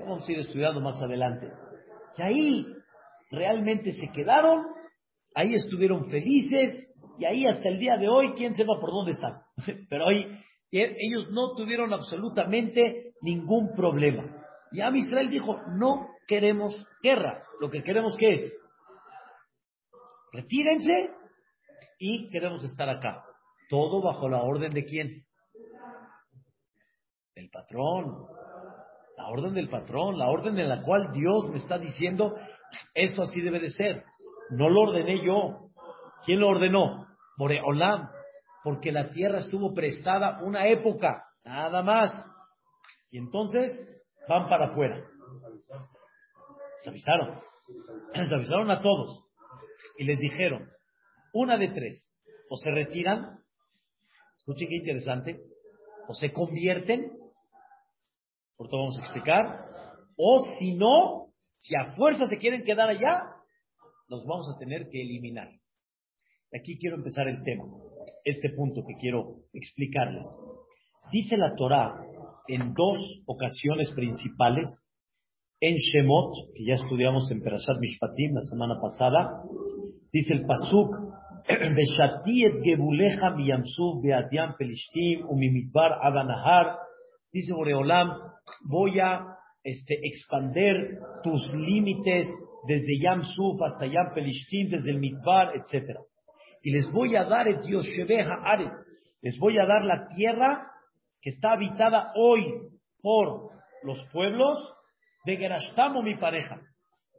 [0.00, 1.48] Vamos a ir estudiando más adelante.
[2.16, 2.66] Y ahí
[3.30, 4.66] realmente se quedaron,
[5.34, 9.42] ahí estuvieron felices, y ahí hasta el día de hoy, quién sepa por dónde están.
[9.88, 10.26] Pero hoy
[10.70, 14.24] e, ellos no tuvieron absolutamente ningún problema.
[14.72, 18.54] Y Am Israel dijo, no queremos guerra, lo que queremos que es,
[20.32, 21.10] retírense
[22.02, 23.22] y queremos estar acá.
[23.70, 25.24] Todo bajo la orden de quién?
[27.36, 28.26] Del patrón.
[29.16, 32.34] La orden del patrón, la orden en la cual Dios me está diciendo,
[32.92, 34.04] esto así debe de ser.
[34.50, 35.68] No lo ordené yo.
[36.24, 37.06] ¿Quién lo ordenó?
[37.36, 38.10] Moreolam.
[38.64, 42.12] Porque la tierra estuvo prestada una época, nada más.
[43.12, 43.70] Y entonces
[44.28, 45.04] van para afuera.
[46.78, 47.40] Se avisaron.
[48.28, 49.24] Se avisaron a todos.
[49.98, 50.68] Y les dijeron,
[51.32, 52.12] una de tres,
[52.48, 53.42] o se retiran
[54.42, 55.40] Escuchen qué interesante.
[56.08, 57.12] O se convierten,
[58.56, 59.66] por todo vamos a explicar,
[60.16, 63.22] o si no, si a fuerza se quieren quedar allá,
[64.08, 65.48] los vamos a tener que eliminar.
[66.52, 67.64] Aquí quiero empezar el tema,
[68.24, 70.26] este punto que quiero explicarles.
[71.12, 72.04] Dice la Torah
[72.48, 74.84] en dos ocasiones principales,
[75.60, 79.44] en Shemot, que ya estudiamos en Perashat Mishpatim la semana pasada,
[80.12, 80.96] dice el Pasuk,
[87.32, 88.10] Dice Boreolam,
[88.68, 92.28] voy a este, expander tus límites
[92.66, 95.98] desde Yam Suf hasta Yam Pelishtim, desde el Midbar, etc.
[96.62, 97.86] Y les voy a dar el Dios
[98.44, 98.86] Aretz,
[99.20, 100.68] les voy a dar la tierra
[101.20, 102.44] que está habitada hoy
[103.00, 103.50] por
[103.82, 104.58] los pueblos
[105.24, 106.60] de Gerashtamo, mi pareja.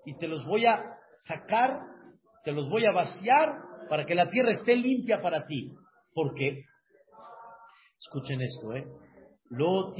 [0.06, 0.82] Y te los voy a
[1.26, 1.80] sacar,
[2.44, 5.72] te los voy a vaciar para que la tierra esté limpia para ti.
[6.14, 6.66] ¿Por qué?
[7.98, 8.86] Escuchen esto, ¿eh?
[9.50, 9.94] Lo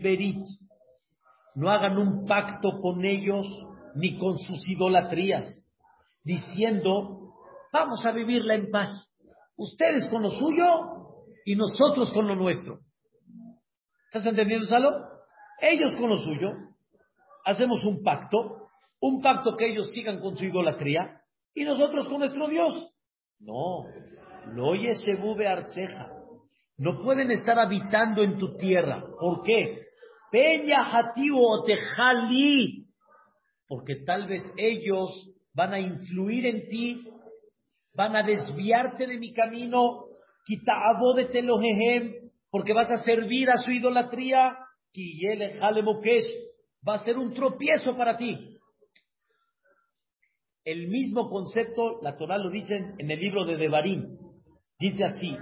[0.00, 0.44] berit.
[1.54, 3.46] No hagan un pacto con ellos
[3.94, 5.64] ni con sus idolatrías,
[6.22, 7.32] diciendo,
[7.72, 9.12] vamos a vivirla en paz.
[9.56, 10.64] Ustedes con lo suyo
[11.44, 12.80] y nosotros con lo nuestro.
[14.06, 14.90] ¿Estás entendiendo, Salo?
[15.60, 16.52] Ellos con lo suyo.
[17.44, 18.67] hacemos un pacto,
[19.00, 21.20] un pacto que ellos sigan con su idolatría
[21.54, 22.94] y nosotros con nuestro Dios.
[23.40, 23.84] No,
[24.54, 24.74] no
[25.20, 26.10] bube arceja.
[26.76, 29.04] No pueden estar habitando en tu tierra.
[29.18, 29.82] ¿Por qué?
[30.30, 30.84] Peña
[31.34, 32.86] o tejali.
[33.66, 35.10] Porque tal vez ellos
[35.52, 37.04] van a influir en ti,
[37.94, 40.04] van a desviarte de mi camino,
[40.44, 44.56] quitabo de telojehem, porque vas a servir a su idolatría,
[46.86, 48.57] va a ser un tropiezo para ti.
[50.64, 54.18] El mismo concepto, la Torah lo dice en el libro de Devarim.
[54.78, 55.36] Dice así,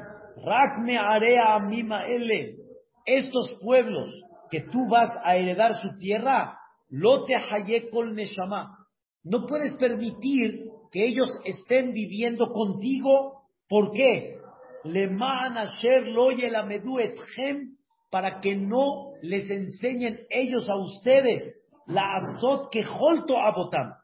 [0.45, 2.57] Rakme area mima ele,
[3.05, 4.11] estos pueblos
[4.51, 8.77] que tú vas a heredar su tierra, lote hayekol neshama.
[9.25, 13.43] No puedes permitir que ellos estén viviendo contigo.
[13.69, 14.37] ¿Por qué?
[14.85, 17.77] Le asher loye la medu etchem
[18.11, 21.43] para que no les enseñen ellos a ustedes
[21.87, 23.95] la azot que holto abotam,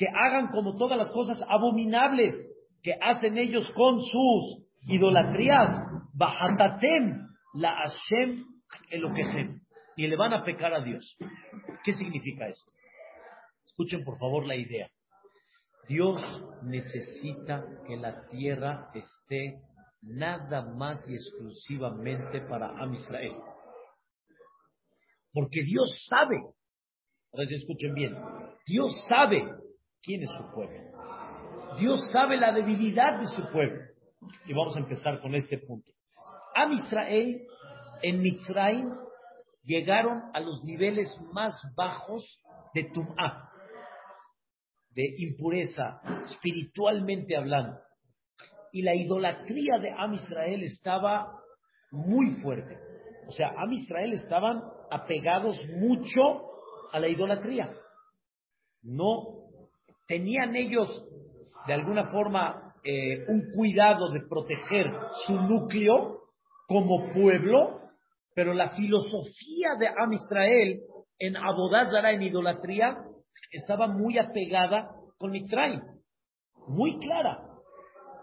[0.00, 2.34] que hagan como todas las cosas abominables
[2.82, 5.68] que hacen ellos con sus idolatrías,
[6.14, 8.46] bajatatem la Hashem
[9.96, 11.18] y le van a pecar a Dios.
[11.84, 12.72] ¿Qué significa esto?
[13.66, 14.88] Escuchen por favor la idea.
[15.86, 16.18] Dios
[16.62, 19.60] necesita que la tierra esté
[20.00, 23.36] nada más y exclusivamente para Am Israel.
[25.30, 26.38] Porque Dios sabe,
[27.34, 28.16] ahora si escuchen bien,
[28.66, 29.44] Dios sabe
[30.02, 30.80] quién es su pueblo.
[31.78, 33.80] Dios sabe la debilidad de su pueblo.
[34.46, 35.90] Y vamos a empezar con este punto.
[36.54, 37.42] Am Israel
[38.02, 38.90] en Mitzrayim
[39.62, 42.24] llegaron a los niveles más bajos
[42.74, 43.50] de Tum'ah,
[44.90, 47.78] de impureza, espiritualmente hablando.
[48.72, 51.32] Y la idolatría de Am Israel estaba
[51.90, 52.78] muy fuerte.
[53.26, 56.20] O sea, Am Israel estaban apegados mucho
[56.92, 57.72] a la idolatría.
[58.82, 59.39] No
[60.10, 60.88] tenían ellos
[61.68, 64.86] de alguna forma eh, un cuidado de proteger
[65.24, 66.22] su núcleo
[66.66, 67.78] como pueblo,
[68.34, 70.80] pero la filosofía de Am Israel
[71.16, 72.98] en Abodazara, en idolatría,
[73.52, 75.80] estaba muy apegada con Mitzrayim,
[76.66, 77.44] muy clara.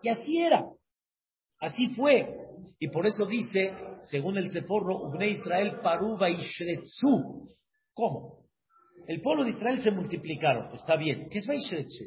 [0.02, 0.65] Y así era,
[1.62, 2.36] así fue.
[2.80, 7.47] Y por eso dice, según el Seforro, Ubne Israel Paruba y Shretzu.
[7.93, 8.46] ¿Cómo?
[9.07, 11.29] El pueblo de Israel se multiplicaron, está bien.
[11.29, 12.03] ¿Qué es Vaishretzu?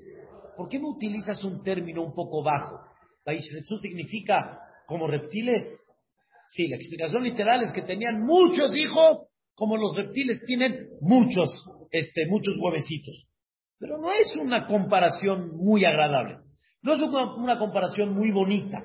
[0.54, 2.78] ¿Por qué no utilizas un término un poco bajo?
[3.24, 5.62] Vaishretzu significa como reptiles.
[6.48, 11.48] Sí, la explicación literal es que tenían muchos hijos, como los reptiles tienen muchos,
[11.90, 13.26] este, muchos huevecitos.
[13.78, 16.38] Pero no es una comparación muy agradable.
[16.82, 18.82] No es una comparación muy bonita.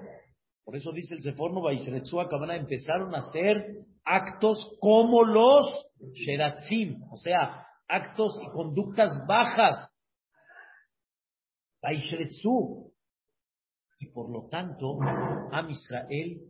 [0.63, 5.65] Por eso dice el Seforno Baishretzua Kabana, empezaron a hacer actos como los
[6.13, 9.91] Sheratzim, o sea, actos y conductas bajas.
[13.99, 16.41] Y por lo tanto, a Israel,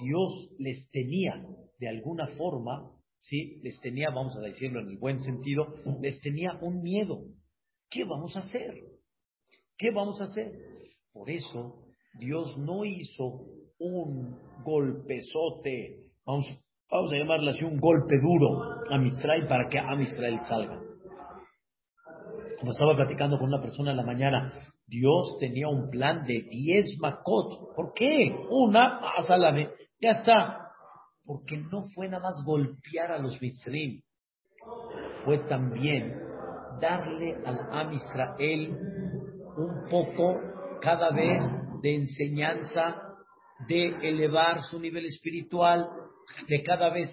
[0.00, 1.34] Dios les tenía
[1.78, 6.58] de alguna forma, sí, les tenía, vamos a decirlo en el buen sentido, les tenía
[6.60, 7.24] un miedo.
[7.90, 8.74] ¿Qué vamos a hacer?
[9.76, 10.52] ¿Qué vamos a hacer?
[11.12, 11.84] Por eso
[12.18, 13.46] Dios no hizo
[13.78, 16.46] un golpezote, vamos,
[16.90, 20.80] vamos a llamarle así, un golpe duro a Mitzray para que a Mitzray salga.
[22.58, 24.52] Como estaba platicando con una persona en la mañana,
[24.86, 27.74] Dios tenía un plan de 10 makot.
[27.74, 28.34] ¿Por qué?
[28.50, 29.70] Una, salame,
[30.00, 30.70] ya está.
[31.24, 34.02] Porque no fue nada más golpear a los Mitzrim,
[35.24, 36.14] fue también
[36.80, 38.76] darle al Am Israel
[39.56, 40.38] un poco
[40.80, 41.42] cada vez
[41.82, 42.96] de enseñanza,
[43.66, 45.88] de elevar su nivel espiritual,
[46.48, 47.08] de cada vez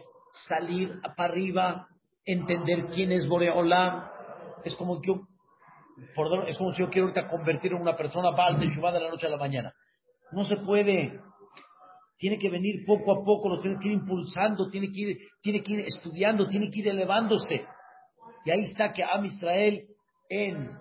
[0.48, 1.88] salir para arriba,
[2.26, 4.08] entender quién es Boreolam.
[4.64, 5.22] Es como yo,
[6.48, 9.28] es como si yo quiero ahorita convertir en una persona Baal de de la noche
[9.28, 9.74] a la mañana.
[10.32, 11.20] No se puede.
[12.18, 15.64] Tiene que venir poco a poco, lo tienes que ir impulsando, tiene que ir, tiene
[15.64, 17.66] que ir estudiando, tiene que ir elevándose.
[18.46, 19.88] Y ahí está que Am Israel
[20.30, 20.72] en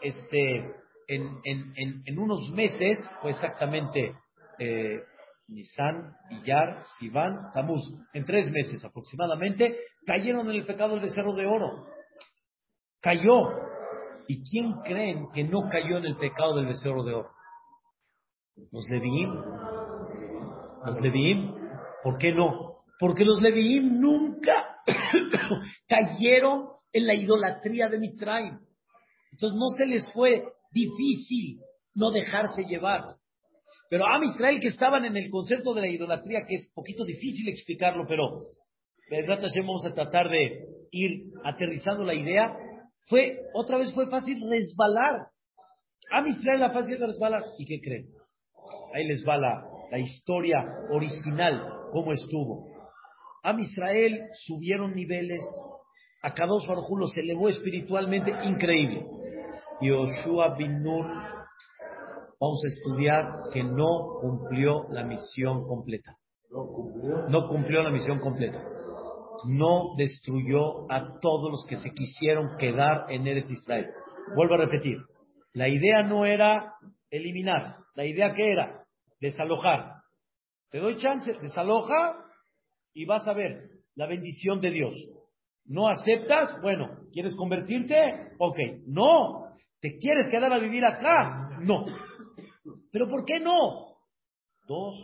[0.00, 4.14] este en, en, en, unos meses, fue exactamente
[4.58, 5.02] eh,
[5.48, 9.76] Nisan, Iyar, Sivan, Tamuz, en tres meses aproximadamente,
[10.06, 11.86] cayeron en el pecado del becerro de oro.
[13.00, 13.50] Cayó.
[14.26, 17.30] ¿Y quién creen que no cayó en el pecado del becerro de oro?
[18.72, 19.34] Los Leviim.
[20.86, 21.54] Los Leviim.
[22.02, 22.84] ¿Por qué no?
[22.98, 24.80] Porque los Leviim nunca
[25.88, 28.58] cayeron en la idolatría de Mitzrayim.
[29.32, 31.60] Entonces no se les fue difícil
[31.94, 33.16] no dejarse llevar.
[33.90, 37.48] Pero a Israel que estaban en el concepto de la idolatría, que es poquito difícil
[37.48, 38.40] explicarlo, pero
[39.60, 42.56] vamos a tratar de ir aterrizando la idea.
[43.08, 45.28] fue, otra vez fue fácil resbalar.
[46.10, 47.42] A mi era fácil de resbalar.
[47.58, 48.08] ¿Y qué creen?
[48.94, 52.66] Ahí les va la, la historia original, cómo estuvo.
[53.42, 55.44] A Israel subieron niveles,
[56.22, 59.06] a Kadosh Baruj se elevó espiritualmente increíble.
[59.80, 61.06] Y Joshua bin Nun,
[62.44, 66.16] vamos a estudiar que no cumplió la misión completa.
[67.28, 68.62] No cumplió la misión completa.
[69.48, 73.86] No destruyó a todos los que se quisieron quedar en Eretz Israel.
[74.36, 74.98] Vuelvo a repetir.
[75.52, 76.74] La idea no era
[77.10, 77.76] eliminar.
[77.94, 78.84] La idea que era
[79.20, 79.94] desalojar.
[80.70, 82.16] Te doy chance, desaloja
[82.92, 84.94] y vas a ver la bendición de Dios.
[85.64, 86.60] ¿No aceptas?
[86.60, 87.94] Bueno, ¿quieres convertirte?
[88.38, 89.46] Ok, no.
[89.80, 91.58] ¿Te quieres quedar a vivir acá?
[91.60, 91.84] No.
[92.94, 93.96] ¿Pero por qué no?
[94.68, 94.94] Dos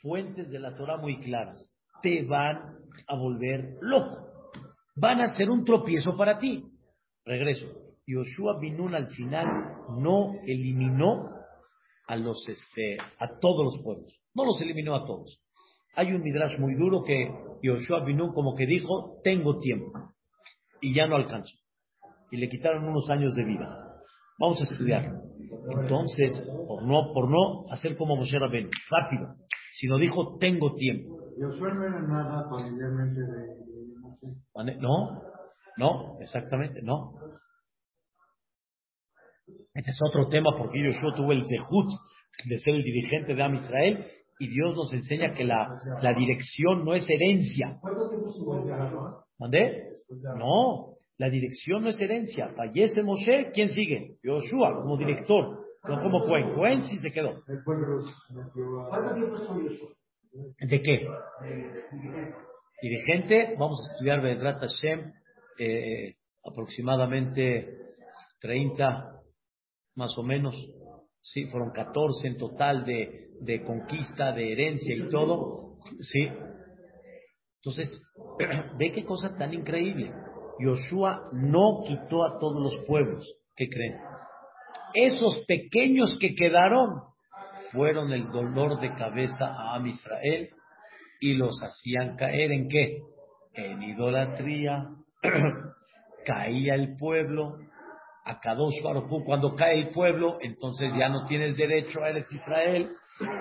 [0.00, 1.70] fuentes de la Torah muy claras.
[2.02, 4.26] Te van a volver loco.
[4.96, 6.64] Van a ser un tropiezo para ti.
[7.26, 7.66] Regreso.
[8.06, 9.46] Yoshua Binun al final
[9.98, 11.28] no eliminó
[12.06, 14.18] a los este a todos los pueblos.
[14.34, 15.42] No los eliminó a todos.
[15.96, 17.30] Hay un midrash muy duro que
[17.62, 19.92] Yoshua Binun como que dijo, tengo tiempo
[20.80, 21.54] y ya no alcanzo.
[22.30, 23.68] Y le quitaron unos años de vida.
[24.38, 25.29] Vamos a estudiarlo.
[25.80, 26.30] Entonces,
[26.66, 29.34] por no, por no hacer como Moshe Rabbeinu, rápido,
[29.74, 31.18] sino dijo, tengo tiempo.
[31.38, 35.22] Yoshua no era nada familiarmente de, No,
[35.76, 37.14] no, exactamente, no.
[39.74, 41.88] Este es otro tema porque Yoshua tuvo el zehut
[42.48, 44.06] de ser el dirigente de Am Israel
[44.38, 45.68] y Dios nos enseña que la,
[46.02, 47.78] la dirección no es herencia.
[47.80, 49.88] ¿Cuánto tiempo ¿Mandé?
[50.36, 52.48] No, la dirección no es herencia.
[52.56, 54.16] Fallece Moshe, ¿quién sigue?
[54.22, 56.54] Yoshua como director, no como Cohen.
[56.54, 57.42] Cohen sí se quedó.
[60.60, 61.06] ¿De qué?
[62.80, 65.12] Dirigente, vamos a estudiar Vedrat Hashem,
[65.58, 67.68] eh, aproximadamente
[68.40, 69.20] 30,
[69.96, 70.56] más o menos.
[71.20, 75.76] Sí, fueron 14 en total de, de conquista, de herencia y todo.
[76.00, 76.30] Sí.
[77.62, 78.02] Entonces,
[78.78, 80.14] ve qué cosa tan increíble.
[80.60, 83.26] Yoshua no quitó a todos los pueblos.
[83.56, 83.98] ¿Qué creen?
[84.94, 87.02] Esos pequeños que quedaron
[87.72, 90.50] fueron el dolor de cabeza a Am Israel
[91.20, 92.98] y los hacían caer en qué?
[93.54, 94.88] En idolatría.
[96.24, 97.56] Caía el pueblo,
[98.24, 98.80] a Kadosh
[99.24, 102.90] cuando cae el pueblo, entonces ya no tienes derecho a Eretz Israel,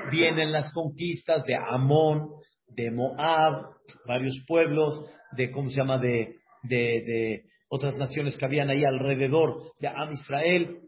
[0.09, 2.29] vienen las conquistas de Amón,
[2.69, 3.65] de Moab,
[4.07, 9.73] varios pueblos, de, ¿cómo se llama?, de, de, de otras naciones que habían ahí alrededor
[9.79, 10.81] de Am Israel,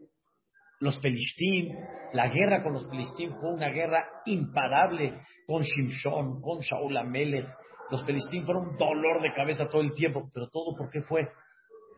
[0.80, 1.76] los Pelishtim,
[2.12, 7.46] la guerra con los Pelishtim fue una guerra imparable con Shimshon, con Shaul Amelech.
[7.90, 11.28] Los Pelishtim fueron un dolor de cabeza todo el tiempo, pero todo ¿por qué fue?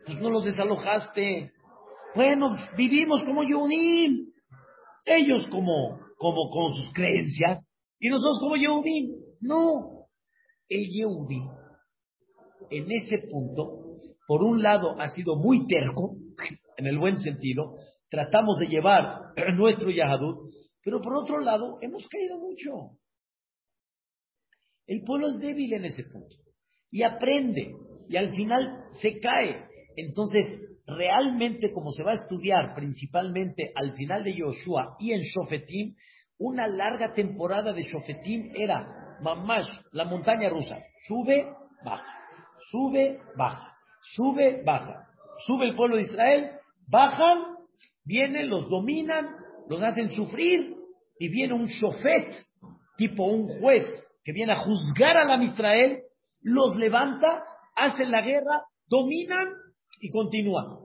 [0.05, 1.51] Pues no los desalojaste,
[2.15, 4.31] bueno, vivimos como Yehudim.
[5.05, 7.63] Ellos como, como con sus creencias
[7.99, 9.11] y nosotros como Yehudim.
[9.41, 10.07] No.
[10.69, 11.41] El Yehudi,
[12.69, 16.15] en ese punto, por un lado ha sido muy terco,
[16.77, 17.75] en el buen sentido,
[18.09, 20.51] tratamos de llevar nuestro Yahadut,
[20.83, 22.97] pero por otro lado hemos caído mucho.
[24.87, 26.35] El pueblo es débil en ese punto
[26.91, 27.75] y aprende
[28.07, 29.65] y al final se cae.
[29.95, 30.45] Entonces,
[30.85, 35.95] realmente como se va a estudiar principalmente al final de Yoshua y en Shofetim,
[36.37, 40.77] una larga temporada de Shofetim era mamash, la montaña rusa,
[41.07, 41.45] sube,
[41.83, 42.14] baja,
[42.71, 43.73] sube, baja,
[44.15, 45.07] sube, baja,
[45.45, 46.51] sube el pueblo de Israel,
[46.87, 47.55] bajan,
[48.03, 49.27] vienen, los dominan,
[49.67, 50.75] los hacen sufrir
[51.19, 52.35] y viene un Shofet,
[52.97, 53.87] tipo un juez,
[54.23, 56.01] que viene a juzgar a la Israel,
[56.41, 57.43] los levanta,
[57.75, 59.49] hacen la guerra, dominan
[59.99, 60.79] y continúa.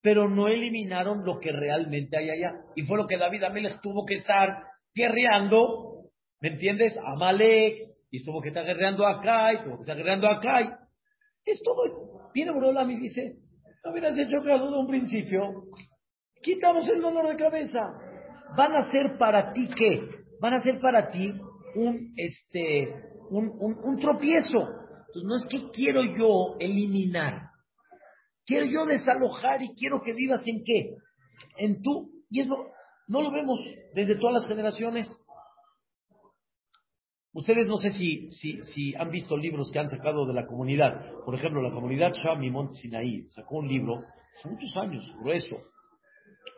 [0.00, 2.54] Pero no eliminaron lo que realmente hay allá.
[2.76, 4.62] Y fue lo que David Amelech tuvo que estar
[4.94, 6.08] guerreando,
[6.40, 6.96] ¿me entiendes?
[7.04, 10.87] Amalek, y tuvo que estar guerreando acá, y tuvo que estar guerreando acá.
[11.48, 12.30] Es todo.
[12.34, 13.36] Viene Borolam y dice,
[13.84, 15.64] no hubieras hecho caso de un principio,
[16.42, 17.80] quitamos el dolor de cabeza.
[18.56, 20.00] Van a ser para ti qué?
[20.40, 21.32] Van a ser para ti
[21.74, 22.94] un, este,
[23.30, 24.58] un, un, un tropiezo.
[24.58, 27.48] Entonces no es que quiero yo eliminar,
[28.48, 30.96] Quiero yo desalojar y quiero que vivas en qué?
[31.58, 32.10] En tú.
[32.30, 32.56] Y eso
[33.06, 33.60] no lo vemos
[33.94, 35.06] desde todas las generaciones.
[37.38, 40.90] Ustedes no sé si, si, si, han visto libros que han sacado de la comunidad.
[41.24, 42.10] Por ejemplo, la comunidad
[42.50, 44.02] Mont Sinaí sacó un libro
[44.34, 45.56] hace muchos años, grueso.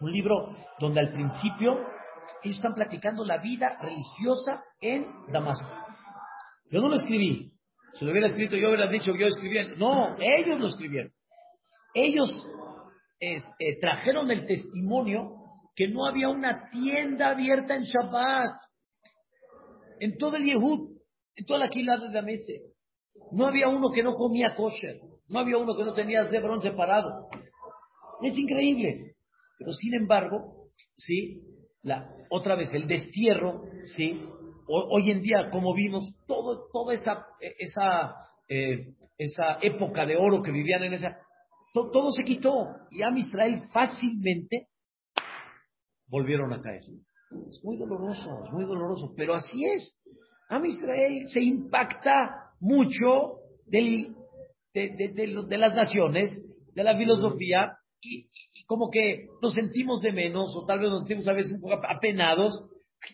[0.00, 1.72] Un libro donde al principio
[2.42, 5.68] ellos están platicando la vida religiosa en Damasco.
[6.70, 7.52] Yo no lo escribí.
[7.92, 9.76] Si lo hubiera escrito yo hubiera dicho que yo escribí.
[9.76, 11.12] No, ellos lo escribieron.
[11.92, 12.32] Ellos
[13.20, 13.42] eh,
[13.82, 15.28] trajeron el testimonio
[15.76, 18.69] que no había una tienda abierta en Shabbat.
[20.01, 20.96] En todo el Yehud,
[21.36, 22.62] en toda la quila de Damese.
[23.32, 25.01] No había uno que no comía kosher.
[25.28, 27.28] No había uno que no tenía Zebron separado.
[28.22, 29.14] Es increíble.
[29.59, 31.42] Pero sin embargo, sí,
[31.82, 33.62] la, otra vez el destierro,
[33.96, 34.20] sí,
[34.66, 37.26] hoy en día, como vimos, todo, toda esa,
[37.59, 38.14] esa,
[38.48, 41.18] eh, esa época de oro que vivían en esa,
[41.72, 42.66] todo se quitó.
[42.90, 44.68] Y a Israel fácilmente
[46.09, 46.82] volvieron a caer.
[47.48, 49.96] Es muy doloroso, es muy doloroso, pero así es.
[50.48, 54.16] Am Israel se impacta mucho del,
[54.74, 56.36] de, las naciones,
[56.74, 58.28] de la filosofía, y,
[58.66, 61.74] como que nos sentimos de menos, o tal vez nos sentimos a veces un poco
[61.88, 62.68] apenados,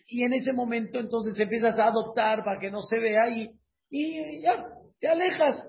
[0.07, 3.51] y en ese momento entonces empiezas a adoptar para que no se vea y,
[3.89, 4.65] y ya,
[4.99, 5.63] te alejas.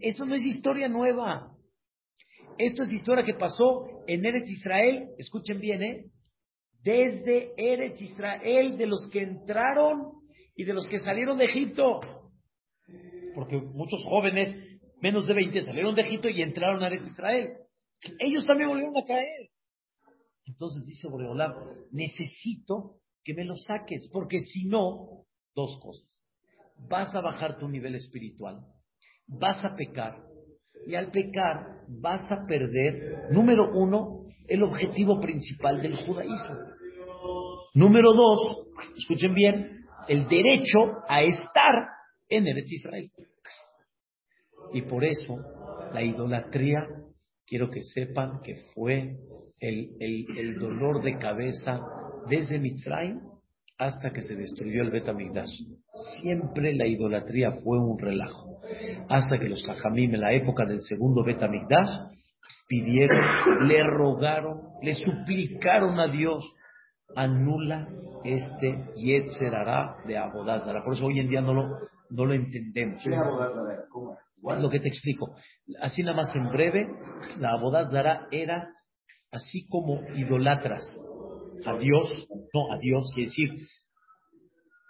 [0.00, 1.52] Eso no es historia nueva.
[2.58, 6.04] Esto es historia que pasó en Eretz Israel, escuchen bien, ¿eh?
[6.82, 10.12] Desde Eretz Israel, de los que entraron
[10.56, 12.00] y de los que salieron de Egipto.
[13.34, 14.54] Porque muchos jóvenes,
[15.00, 17.54] menos de 20, salieron de Egipto y entraron a Eretz Israel.
[18.18, 19.50] Ellos también volvieron a caer.
[20.44, 21.54] Entonces dice Boreolam,
[21.92, 25.24] necesito que me lo saques, porque si no,
[25.54, 26.08] dos cosas.
[26.88, 28.60] Vas a bajar tu nivel espiritual,
[29.28, 30.20] vas a pecar,
[30.86, 34.11] y al pecar vas a perder, número uno,
[34.48, 36.56] el objetivo principal del judaísmo.
[37.74, 38.66] Número dos,
[38.96, 40.78] escuchen bien, el derecho
[41.08, 41.74] a estar
[42.28, 43.10] en Eretz Israel.
[44.74, 45.38] Y por eso
[45.92, 46.80] la idolatría,
[47.46, 49.16] quiero que sepan que fue
[49.60, 51.80] el, el, dolor de cabeza
[52.28, 53.20] desde Mitzrayim
[53.78, 55.52] hasta que se destruyó el Betamigdash.
[56.20, 58.60] Siempre la idolatría fue un relajo.
[59.08, 61.88] Hasta que los Jajamim en la época del segundo Betamigdash
[62.72, 66.42] pidieron, le rogaron, le suplicaron a Dios,
[67.14, 67.86] anula
[68.24, 70.82] este Yetzerará de Abodazara.
[70.82, 71.68] Por eso hoy en día no lo,
[72.08, 72.98] no lo entendemos.
[73.04, 75.34] ¿Qué es lo que te explico?
[75.82, 76.88] Así nada más en breve,
[77.38, 78.70] la Abodazara era
[79.30, 80.82] así como idolatras
[81.66, 83.50] a Dios, no a Dios, quiere decir,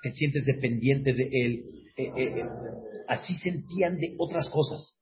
[0.05, 1.65] te sientes dependiente de Él.
[1.97, 2.45] Eh, eh, eh,
[3.09, 4.97] así sentían de otras cosas.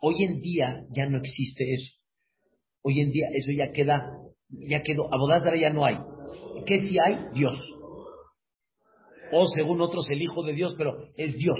[0.00, 1.94] Hoy en día ya no existe eso.
[2.82, 4.10] Hoy en día eso ya queda,
[4.48, 5.12] ya quedó.
[5.12, 5.96] Abodazara ya no hay.
[6.66, 7.26] ¿Qué si hay?
[7.34, 7.56] Dios.
[9.32, 11.58] O según otros el Hijo de Dios, pero es Dios.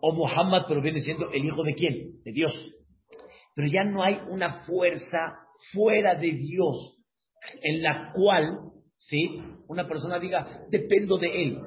[0.00, 2.22] O Muhammad, pero viene siendo el Hijo de quién?
[2.24, 2.52] De Dios.
[3.54, 5.18] Pero ya no hay una fuerza
[5.72, 6.96] fuera de Dios
[7.62, 8.58] en la cual,
[8.96, 9.38] ¿sí?
[9.68, 11.58] Una persona diga, dependo de Él.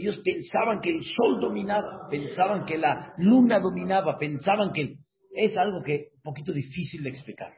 [0.00, 4.96] Ellos pensaban que el sol dominaba, pensaban que la luna dominaba, pensaban que
[5.32, 7.52] es algo que un poquito difícil de explicar.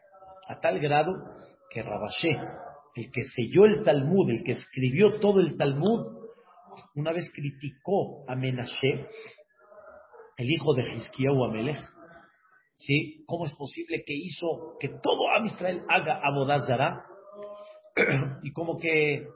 [0.48, 1.12] A tal grado
[1.70, 2.38] que Rabashé,
[2.96, 6.20] el que selló el Talmud, el que escribió todo el Talmud,
[6.94, 9.06] una vez criticó a Menashe,
[10.36, 11.78] el hijo de Hizkiyahu Amelech,
[12.76, 13.22] ¿sí?
[13.26, 17.04] ¿Cómo es posible que hizo que todo Am Israel haga Abodazara?
[18.42, 19.26] y como que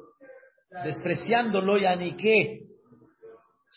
[0.82, 2.60] despreciándolo ya ni qué,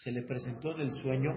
[0.04, 1.34] se le presentó en el sueño,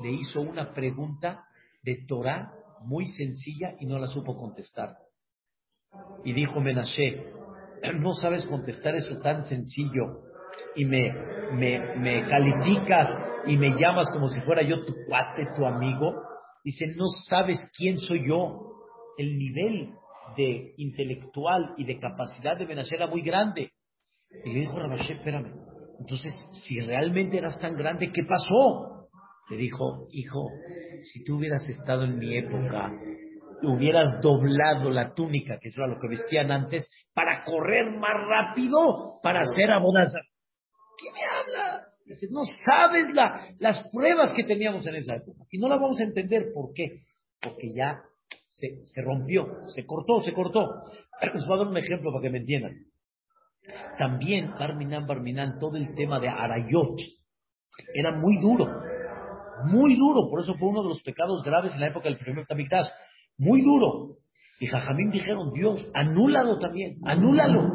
[0.00, 1.44] le hizo una pregunta
[1.82, 2.52] de Torah
[2.82, 4.96] muy sencilla y no la supo contestar.
[6.24, 7.32] Y dijo Menashe,
[7.98, 10.22] no sabes contestar eso tan sencillo
[10.74, 13.10] y me, calificas
[13.46, 16.22] y me llamas como si fuera yo tu cuate, tu amigo.
[16.64, 18.64] Dice, no sabes quién soy yo.
[19.16, 19.94] El nivel
[20.36, 23.72] de intelectual y de capacidad de Menashe era muy grande.
[24.44, 25.67] Y le dijo Rabashe, espérame,
[25.98, 29.08] entonces, si realmente eras tan grande, ¿qué pasó?
[29.50, 30.48] Le dijo, hijo,
[31.02, 32.92] si tú hubieras estado en mi época,
[33.62, 39.18] hubieras doblado la túnica, que eso era lo que vestían antes, para correr más rápido,
[39.22, 40.20] para hacer abonanza.
[40.98, 41.88] ¿Qué me hablas?
[42.04, 45.44] Dice, no sabes la, las pruebas que teníamos en esa época.
[45.50, 46.52] Y no la vamos a entender.
[46.54, 47.02] ¿Por qué?
[47.40, 48.00] Porque ya
[48.50, 50.66] se, se rompió, se cortó, se cortó.
[51.34, 52.87] Les voy a dar un ejemplo para que me entiendan.
[53.98, 56.96] También Barminan Barminan, todo el tema de Arayot
[57.94, 58.66] era muy duro,
[59.70, 62.46] muy duro, por eso fue uno de los pecados graves en la época del primer
[62.46, 62.86] Tamikdash,
[63.38, 64.16] muy duro.
[64.60, 67.70] Y Jajamín dijeron, Dios, anúlalo también, anúlalo.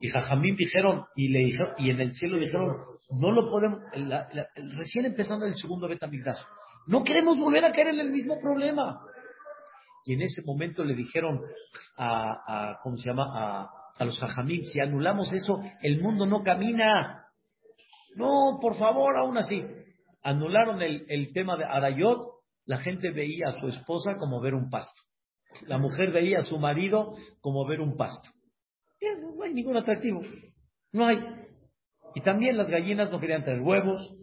[0.00, 2.76] Y Jajamín dijeron, y le dijeron, y en el cielo dijeron,
[3.10, 3.80] no lo podemos,
[4.76, 6.38] recién empezando el segundo Betamigdash,
[6.86, 9.00] no queremos volver a caer en el mismo problema.
[10.04, 11.40] Y en ese momento le dijeron
[11.96, 13.24] a, a ¿cómo se llama?
[13.34, 17.26] A, a los hajamim, si anulamos eso, el mundo no camina.
[18.16, 19.64] No, por favor, aún así.
[20.22, 22.18] Anularon el, tema de Arayot,
[22.64, 25.00] la gente veía a su esposa como ver un pasto.
[25.66, 28.30] La mujer veía a su marido como ver un pasto.
[29.36, 30.22] No hay ningún atractivo.
[30.92, 31.18] No hay.
[32.14, 34.16] Y también las gallinas no querían tener huevos,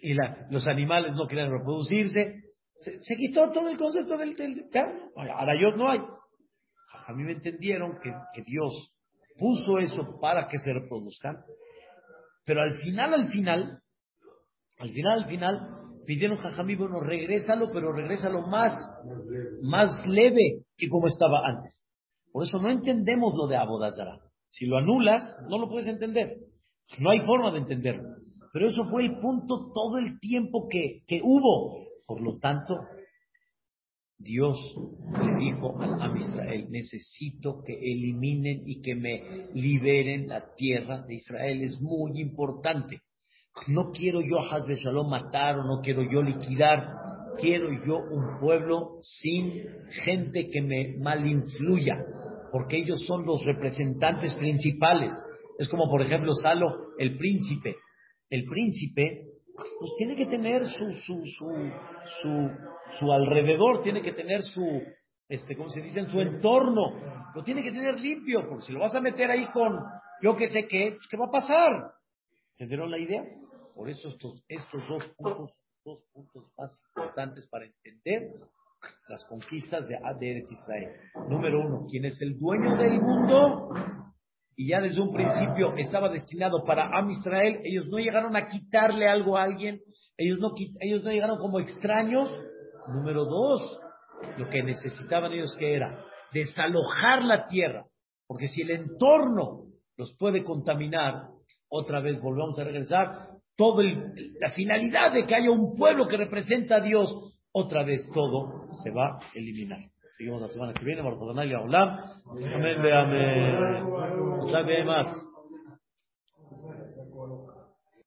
[0.00, 0.14] y
[0.50, 2.40] los animales no querían reproducirse.
[2.80, 4.34] Se, quitó todo el concepto del...
[4.34, 4.64] del
[5.14, 6.00] ahora yo no hay.
[7.06, 8.92] A me entendieron que, que Dios
[9.38, 11.36] puso eso para que se reproduzcan,
[12.44, 13.80] pero al final, al final,
[14.78, 15.68] al final, al final,
[16.06, 18.74] pidieron Jajamí, bueno, regrésalo, pero regrésalo más,
[19.62, 21.86] más leve que como estaba antes.
[22.32, 24.18] Por eso no entendemos lo de Abodazara.
[24.48, 26.36] Si lo anulas, no lo puedes entender.
[26.98, 28.16] No hay forma de entenderlo.
[28.52, 31.86] Pero eso fue el punto todo el tiempo que, que hubo.
[32.06, 32.74] Por lo tanto,
[34.22, 34.58] Dios
[35.20, 41.62] le dijo a Israel, necesito que eliminen y que me liberen la tierra de Israel.
[41.62, 43.00] Es muy importante.
[43.68, 47.02] No quiero yo a Hazbe Shalom matar o no quiero yo liquidar.
[47.40, 49.62] Quiero yo un pueblo sin
[50.04, 52.04] gente que me malinfluya,
[52.52, 55.12] porque ellos son los representantes principales.
[55.58, 56.68] Es como, por ejemplo, Salo,
[56.98, 57.76] el príncipe.
[58.30, 62.50] El príncipe pues tiene que tener su, su, su,
[62.98, 64.82] su, alrededor, tiene que tener su,
[65.28, 66.06] este, ¿cómo se dice?
[66.06, 67.32] Su entorno.
[67.34, 69.78] Lo tiene que tener limpio, porque si lo vas a meter ahí con
[70.22, 71.92] yo que sé qué, pues, ¿qué va a pasar?
[72.52, 73.24] ¿Entendieron la idea?
[73.74, 75.50] Por eso estos, estos dos puntos,
[75.84, 78.30] dos puntos más importantes para entender
[79.08, 80.90] las conquistas de, de Israel.
[81.28, 83.70] Número uno, ¿quién es el dueño del mundo?
[84.62, 89.08] Y ya desde un principio estaba destinado para Am Israel, ellos no llegaron a quitarle
[89.08, 89.80] algo a alguien,
[90.16, 92.30] ellos no, ellos no llegaron como extraños.
[92.86, 93.80] Número dos,
[94.38, 97.86] lo que necesitaban ellos que era desalojar la tierra,
[98.28, 99.64] porque si el entorno
[99.96, 101.24] los puede contaminar,
[101.68, 106.76] otra vez volvemos a regresar, todo la finalidad de que haya un pueblo que representa
[106.76, 107.12] a Dios,
[107.50, 109.80] otra vez todo se va a eliminar.
[110.22, 111.02] Seguimos la semana que viene,
[114.54, 115.31] Amén, amén.